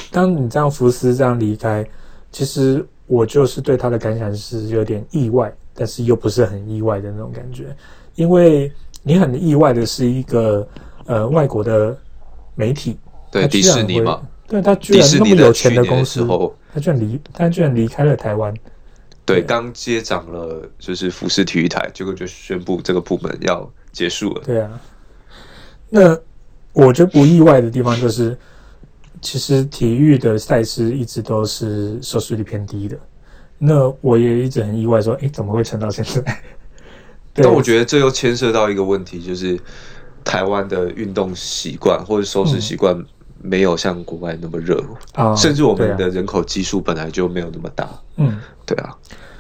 [0.10, 1.86] 当你这样福斯这样离开，
[2.32, 7.76] 其实我就是对他的感想是有点意外，但是又不是很意外的那种感觉，
[8.16, 8.72] 因为
[9.04, 10.66] 你很意外的是一个
[11.06, 11.98] 呃外国的。
[12.60, 12.98] 媒体
[13.32, 16.28] 对迪士尼嘛，对他居然那么有钱的公司，
[16.74, 18.54] 他居然离他居然离开了台湾。
[19.24, 24.42] 对，刚接掌了就是福斯体育台，结果就宣布这个部门要结束了。
[24.44, 24.82] 对啊，
[25.88, 26.18] 那
[26.74, 28.38] 我觉得不意外的地方就是，
[29.22, 33.00] 其实体育的赛事一直都是收视率偏低的。
[33.58, 36.42] 那我也一直很意外，说，哎，怎么会撑到现在？
[37.34, 39.58] 但我觉得这又牵涉到一个问题，就是。
[40.30, 42.96] 台湾的运动习惯或者收视习惯
[43.42, 44.80] 没有像国外那么热
[45.14, 47.90] 啊，甚至我们的人口基数本来就没有那么大。
[48.18, 48.96] 嗯，对啊。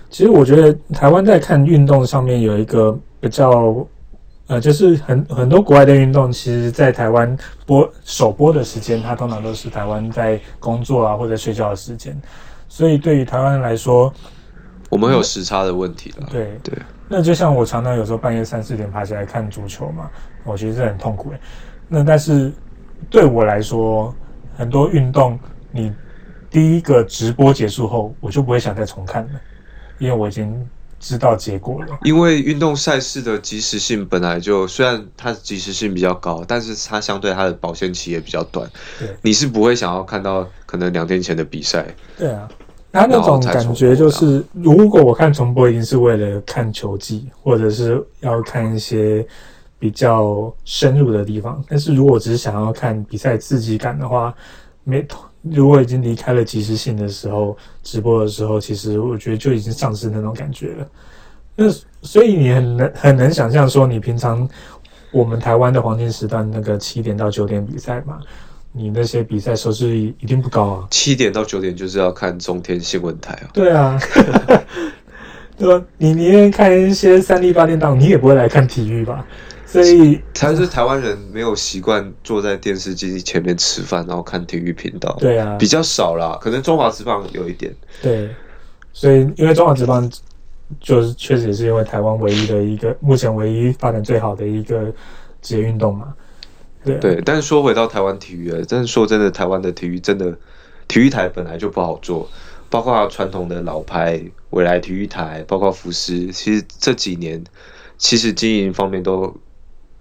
[0.10, 3.86] 其实我觉得台湾在看运动上面有一个比较，
[4.48, 7.38] 呃，就是很很多国外的运动，其实，在台湾
[7.68, 12.20] 播首播的时间，它通常都是台湾在工作啊或者睡觉的时间，
[12.68, 14.12] 所以对于台湾人来说，
[14.90, 16.28] 我们会有时差的问题了。
[16.32, 16.74] 对对。
[17.12, 20.10] 那就像我常常有时候半夜三四点爬起来看足球嘛。
[20.43, 21.39] 我觉得这很痛苦诶。
[21.88, 22.53] 那但是
[23.10, 24.14] 对我来说，
[24.55, 25.38] 很多运动
[25.72, 25.91] 你
[26.51, 29.39] 第一个直播结束后，我就不会想再重看了，
[29.97, 30.68] 因为我已经
[30.99, 31.97] 知道结果了。
[32.03, 38.70] 因为运动赛事的及时性本来就虽然它及时性比较高，但是它相对它的保鲜期也比较短。
[38.99, 41.86] 对，你是不会想要看到可能两天前的比赛。
[42.18, 42.47] 对啊，
[42.92, 49.26] 那那种感觉就是，如果我看重播，一定是为了看球技，或者是要看一些。
[49.82, 54.36] 比较深入的地方，但是如果只是想要看比赛刺激感的话，
[54.84, 55.08] 没
[55.42, 60.88] 如果已经离开了即时性的时候，直播的时候，其实我觉得就已经丧失那种感觉了。
[61.56, 61.66] 那
[62.02, 64.46] 所以你很能很能想象说，你平常
[65.14, 68.20] 我们台湾的黄金时段那个七点到九点比赛嘛，
[68.80, 70.88] 你那些比赛收视率一定不高啊。
[70.89, 73.49] 七点到九点就是要看中天新闻台啊。
[73.51, 73.99] 对啊，
[75.57, 75.86] 对吧？
[75.97, 79.25] 你宁愿看一些三立八点档，你也不会来看体育吧？
[79.65, 85.15] 所以，他是台湾人没有习惯坐在电视机前面吃饭，然后看体育频道。
[85.19, 87.75] 对啊，比较少啦，可能中华职棒有一点。
[88.01, 88.30] 对，
[88.93, 90.09] 所以因为中华职棒
[90.80, 94.91] 就是确实也是因为台湾唯一的一个目前唯一发展最好的一个
[95.41, 96.15] 职业运动嘛。
[96.84, 100.38] 对对，但是说回到台湾体育，但是说真的，台湾的体育真的
[100.88, 102.30] 体育台本来就不好做，
[102.69, 104.21] 包括传统的老牌
[104.51, 107.43] 未来体育台，包括福斯，其实这几年
[107.97, 109.36] 其实经营方面都。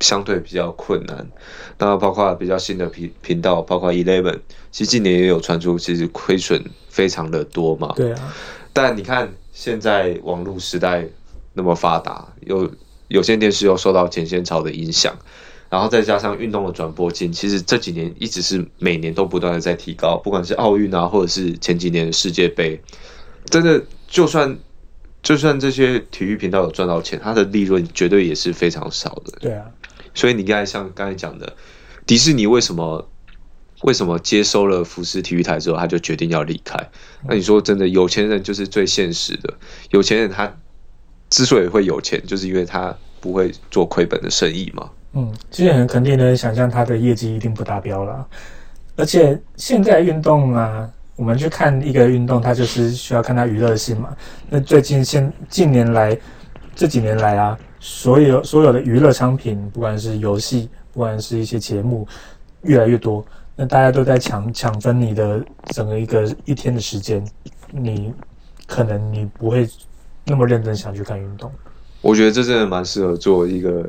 [0.01, 1.27] 相对比较困难，
[1.77, 4.39] 那包括比较新的频频道，包括 Eleven，
[4.71, 7.93] 其实近年也有传出，其实亏损非常的多嘛。
[7.97, 8.33] 对啊。
[8.73, 11.05] 但你看现在网络时代
[11.53, 12.71] 那么发达，有
[13.09, 15.13] 有线电视又受到前线潮的影响，
[15.71, 22.81] 然后再加上运动的转播金，其实这几年一直是每年都不断的在提高，不管是奥运啊，或者是前几年的世界杯，
[23.47, 24.59] 真的就算
[25.23, 29.39] 就算这些体育频道有赚到钱，它的利润绝对也是非常少的。
[29.41, 29.67] 对啊。
[30.15, 31.55] 所以你刚才像刚才讲的，
[32.07, 33.07] 迪士尼为什么
[33.83, 36.91] 为什么接收了福斯体育台之后，他就决定要离开？
[37.29, 39.55] 那你说真的，有钱人就是最现实的。
[39.91, 40.57] 有钱人他
[41.29, 44.91] 之所以会有钱，就是因为他不会做亏本的生意嘛。
[45.19, 48.27] 嗯，其实很肯定的想象，他的业绩一定不达标了。
[48.97, 54.17] 而且现在运动啊，我们去看一个运动，它就是需要看它娱乐性嘛。
[54.49, 56.17] 那最近现近年来
[56.75, 57.59] 这几年来啊。
[57.81, 62.05] 所有所有的娱乐商品，不管是游戏，不管是一些节目，
[62.63, 63.25] 越来越多。
[63.55, 67.25] 那大家都在抢抢分你的整个一个一天的时间。
[67.71, 68.13] 你
[68.67, 69.69] 可能你不会
[70.25, 71.53] 那么认真想去看运动。
[72.01, 73.89] 我觉得这真的蛮适合做一个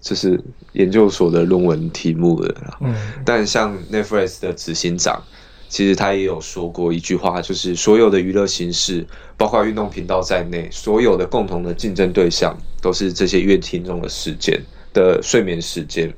[0.00, 0.40] 就是
[0.72, 2.78] 研究所的论文题目的啦。
[2.80, 2.94] 嗯，
[3.24, 5.22] 但像 Netflix 的执行长，
[5.68, 14.60] 其实他也有说过一句话，就是所有的娱乐形式，包括运动频道在内，所有的共同的竞争对象，都是这些乐听众的时间
[14.92, 16.12] 的睡眠时间。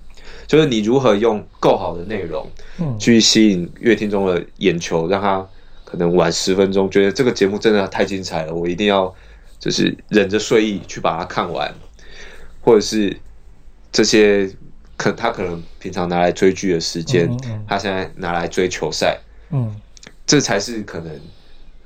[0.46, 2.46] 就是你如何用够好的内容，
[2.78, 5.46] 嗯，去吸引乐听众的眼球，让他
[5.84, 9.14] 可能晚十分钟，觉得这个节目真的太精彩了，我一定要。
[9.62, 11.72] 就是忍着睡意去把它看完，
[12.62, 13.16] 或者是
[13.92, 14.50] 这些
[14.96, 17.28] 可他可能平常拿来追剧的时间，
[17.68, 19.20] 他现在拿来追球赛，
[19.50, 19.72] 嗯，
[20.26, 21.12] 这才是可能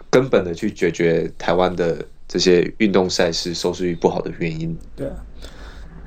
[0.09, 4.79] 根本的去解决台湾的这些运动赛事收视率不好的原因。
[4.95, 5.17] 对啊，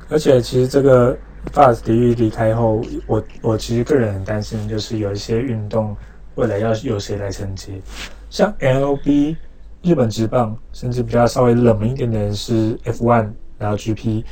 [0.10, 1.18] 而且其实这个
[1.54, 5.96] Fast 体育离开后，我我其实个人很担心，就是有一些运动
[6.36, 7.74] 未来要由谁来承接，
[8.30, 9.36] 像 LB。
[9.82, 14.26] 日本职棒，甚至比较稍微冷门一点点是 F1，然后 GP，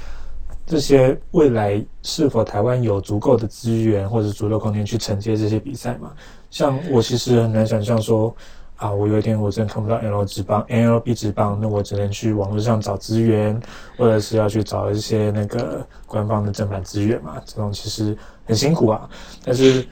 [0.67, 6.11] 这些未来是否台湾有足够的资源或者足够空间去承接这些比赛嘛？
[6.51, 8.35] 像我其实很难想象说，
[8.75, 13.57] 啊，我有一天我真的看不到 L 职棒、LB 职棒，那我只能去网络上找资源，
[13.97, 17.41] 或者是要去找一些那个官方的正版资源嘛？
[17.45, 19.09] 这种其实很辛苦啊。
[19.45, 19.87] 但是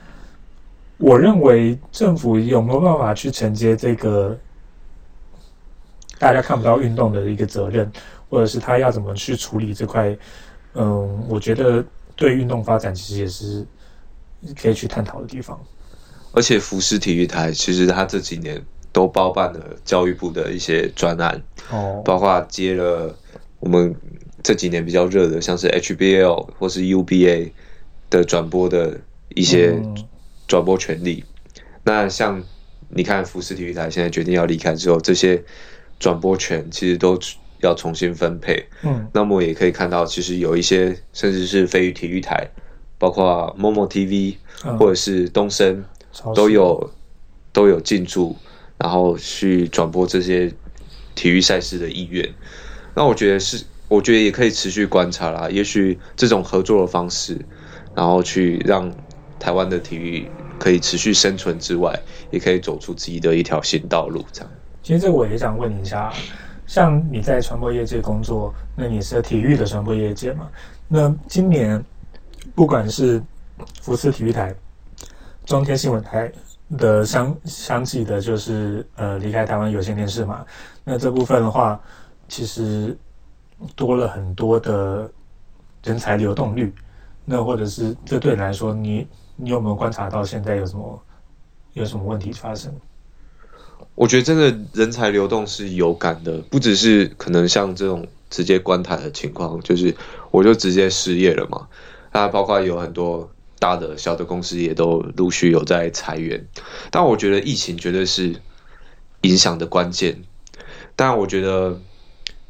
[0.98, 4.38] 我认为政府有没有办法去承接这个？
[6.18, 7.92] 大家看不到运动的一个责任，
[8.30, 10.18] 或者是他要怎么去处理这块，
[10.76, 11.84] 嗯，我觉得
[12.16, 13.66] 对运动发展其实也是
[14.62, 15.60] 可以去探讨的地方。
[16.34, 18.62] 而且福斯体育台其实它这几年
[18.92, 23.18] 都包办了教育部的一些专案，哦，包括接了
[23.60, 23.96] 我们
[24.44, 27.52] 这几年比较热的，像是 HBL 或是 UBA
[28.10, 29.00] 的转播的
[29.34, 29.82] 一些
[30.48, 31.24] 转播权利。
[31.84, 32.44] 那像
[32.90, 35.44] 你看福斯体育台现在决定要离开之后，这些。
[35.98, 37.18] 转播权其实都
[37.66, 42.48] 要重新分配，嗯，那么也可以看到，其实有一些甚至是飞鱼体育台，
[42.98, 44.36] 包括 Momo TV
[44.78, 45.84] 或者是东升，
[46.34, 46.92] 都有
[47.52, 48.36] 都有进驻，
[48.78, 50.54] 然后去转播这些
[51.16, 52.28] 体育赛事的意愿。
[52.94, 55.50] 那我觉得是，我觉得也可以持续观察啦。
[55.50, 57.38] 也许这种合作的方式，
[57.94, 58.94] 然后去让
[59.40, 60.26] 台湾的体育
[60.58, 62.00] 可以持续生存之外，
[62.32, 64.50] 也可以走出自己的一条新道路，这样。
[64.82, 66.14] 其实这我也想问一下，
[66.68, 70.50] 像你在传播业界工作，那你是体育的传播业界嘛？
[70.88, 71.84] 那今年
[72.54, 73.22] 不管是
[73.82, 74.54] 福斯体育台、
[75.46, 76.32] 中天新闻台
[76.78, 80.46] 的相相继的，就是呃离开台湾有线电视嘛？
[80.84, 81.80] 那这部分的话，
[82.28, 82.98] 其实
[83.76, 85.10] 多了很多的
[85.84, 86.74] 人才流动率。
[87.24, 91.04] 那或者是这对你来说，你你有没有观察到现在有什么
[91.74, 92.74] 有什么问题发生？
[93.96, 99.96] 我觉得真的人才流动是有感的，不只是可能像这种直接关台的情况，就是
[100.32, 101.68] 我就直接失业了嘛。
[102.12, 106.46] 那包括有很多大的、小的公司也都陆续有在裁员。
[106.92, 108.36] 但我觉得疫情绝对是
[109.22, 110.24] 影响的关键。
[110.98, 111.80] 但我觉得，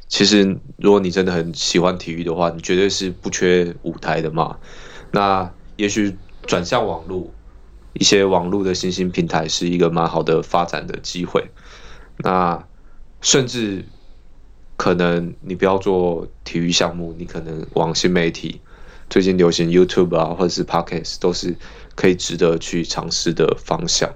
[0.08, 4.58] 其实如果你真的很喜欢体育的话，你绝对是不缺舞台的嘛。
[5.12, 7.32] 那也许转向网络。
[7.98, 11.50] 一些网络的新兴平台是一个蛮好的发展的机会。
[12.18, 12.66] 那
[13.20, 13.84] 甚至
[14.76, 18.60] 可能你不要做体育项目，你可能往新媒体，
[19.08, 21.56] 最近流行 YouTube 啊，或者是 Podcast，都是
[21.94, 24.14] 可以值得去尝试的方向。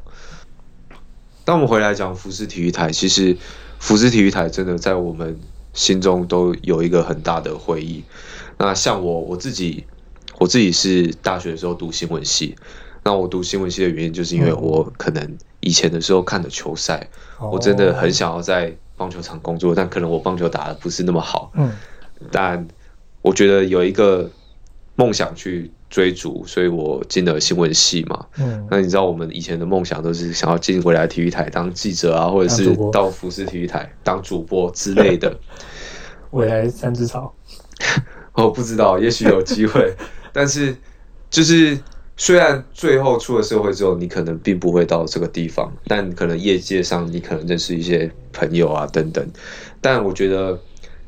[1.46, 3.36] 那我们回来讲福斯体育台，其实
[3.78, 5.40] 福斯体育台真的在我们
[5.72, 8.04] 心中都有一个很大的回忆。
[8.58, 9.84] 那像我我自己，
[10.38, 12.56] 我自己是大学的时候读新闻系。
[13.02, 21.50] 那我读新闻系的原因，就是因为我可能以前的时候看的球赛，我真的很想要在棒球场工作，但可能我棒球打的不是那么好。
[21.54, 21.72] 嗯，
[22.30, 22.68] 但
[23.22, 24.30] 我觉得有一个
[24.96, 28.26] 梦想去追逐，所以我进了新闻系嘛。
[28.36, 35.34] 嗯，那你知道我们以前的梦想都是想要进未来体育台当记者啊，或者是到福斯体育台当主播之类的。
[36.32, 37.34] 未来三只草，
[38.34, 39.96] 我不知道，也许有机会，
[40.34, 40.76] 但是
[41.30, 41.78] 就是。
[42.20, 49.26] 虽然最后出了社会之后，你可能并不会到这个地方，但可能业界上你可能认识一些朋友啊等等。
[49.80, 50.60] 但我觉得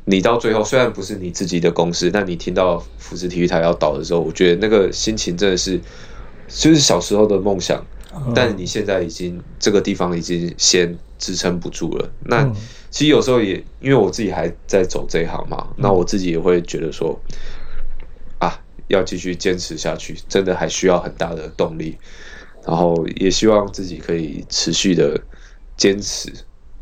[0.07, 5.79] 你到最后，虽然不是你自己的公司，但你听到福斯体育台要倒的时候，我觉得那个心情真的是
[6.49, 7.85] 就是小时候的梦想。
[8.35, 12.11] 但你现在已经这个地方已经先支撑不住了。
[12.25, 12.51] 那
[12.91, 17.21] 其实有时候也因为我自己还在走这一行嘛，那我自己也会觉得说。
[18.93, 21.97] 要继续坚持下去，真的还需要很大的动力，
[22.65, 25.21] 然后也希望自己可以持续的
[25.77, 26.31] 坚持，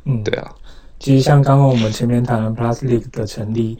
[0.04, 0.52] 嗯，对啊。
[0.98, 3.78] 其实像刚刚我们前面谈的 Plus League 的成立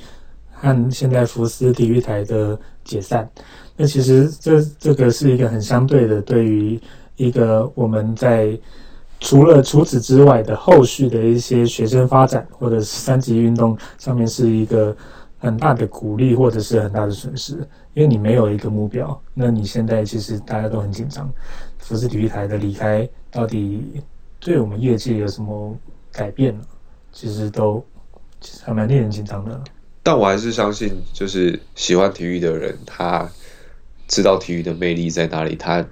[0.50, 3.28] 和现在福斯体育台的解散，
[3.76, 6.80] 那其实这这个是一个很相对的，对于
[7.16, 8.58] 一个我们在
[9.18, 14.96] 除了除此之外的后续的一些学生发展或者是三级运动上面是一个
[15.40, 17.54] 很大的鼓励或者是很大的损失，
[17.94, 21.28] 因为你没有一个目标，那你现在其实大家都很紧张，
[21.78, 24.00] 福斯体育台的离开到底
[24.38, 25.76] 对我们业界有什么
[26.12, 26.62] 改变呢？
[27.10, 27.84] 其实都
[28.40, 29.60] 其实还蛮令人紧张的。
[30.04, 33.28] 但我还是相信，就是喜欢体育的人，他
[34.06, 35.84] 知道体育的魅力在哪里，他。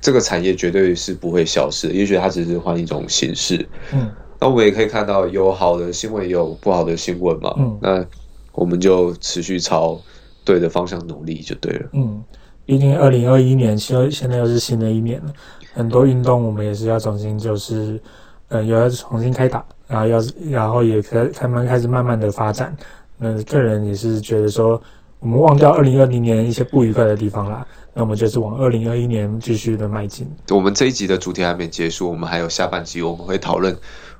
[0.00, 3.66] 这个产业绝对是不会消失，也许它只是换一种形式。
[3.90, 7.54] 嗯，那我们也可以看到有好的新闻，也有不好的新闻嘛。
[7.56, 8.06] 嗯，那
[8.54, 10.00] 我们就持续朝
[10.44, 11.88] 对的方向努力就对了。
[11.92, 12.22] 嗯，
[12.64, 15.32] 毕竟二零二一年，现现在又是新的一年了，
[15.72, 18.00] 很多运动我们也是要重新，就是
[18.48, 22.76] 呃，又要重新开打，然后要然后也开开慢开始慢慢的发展。
[23.16, 24.80] 那个人也是觉得说，
[25.20, 27.66] 我们忘掉二零二零年一些不愉快的地方啦。
[27.92, 30.26] 那我们就是往二零二一年继续的迈进。
[30.50, 33.76] 我们这一集的主题还没结束，我们还有下半集，我们会讨论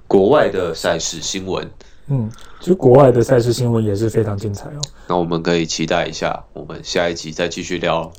[0.07, 1.68] 国外的赛事新闻。
[2.09, 2.30] 嗯，
[2.61, 4.80] 其实国外的赛事新闻也是非常精彩哦。
[5.09, 8.12] 那我们可以期待一下，我们下一集再继续聊。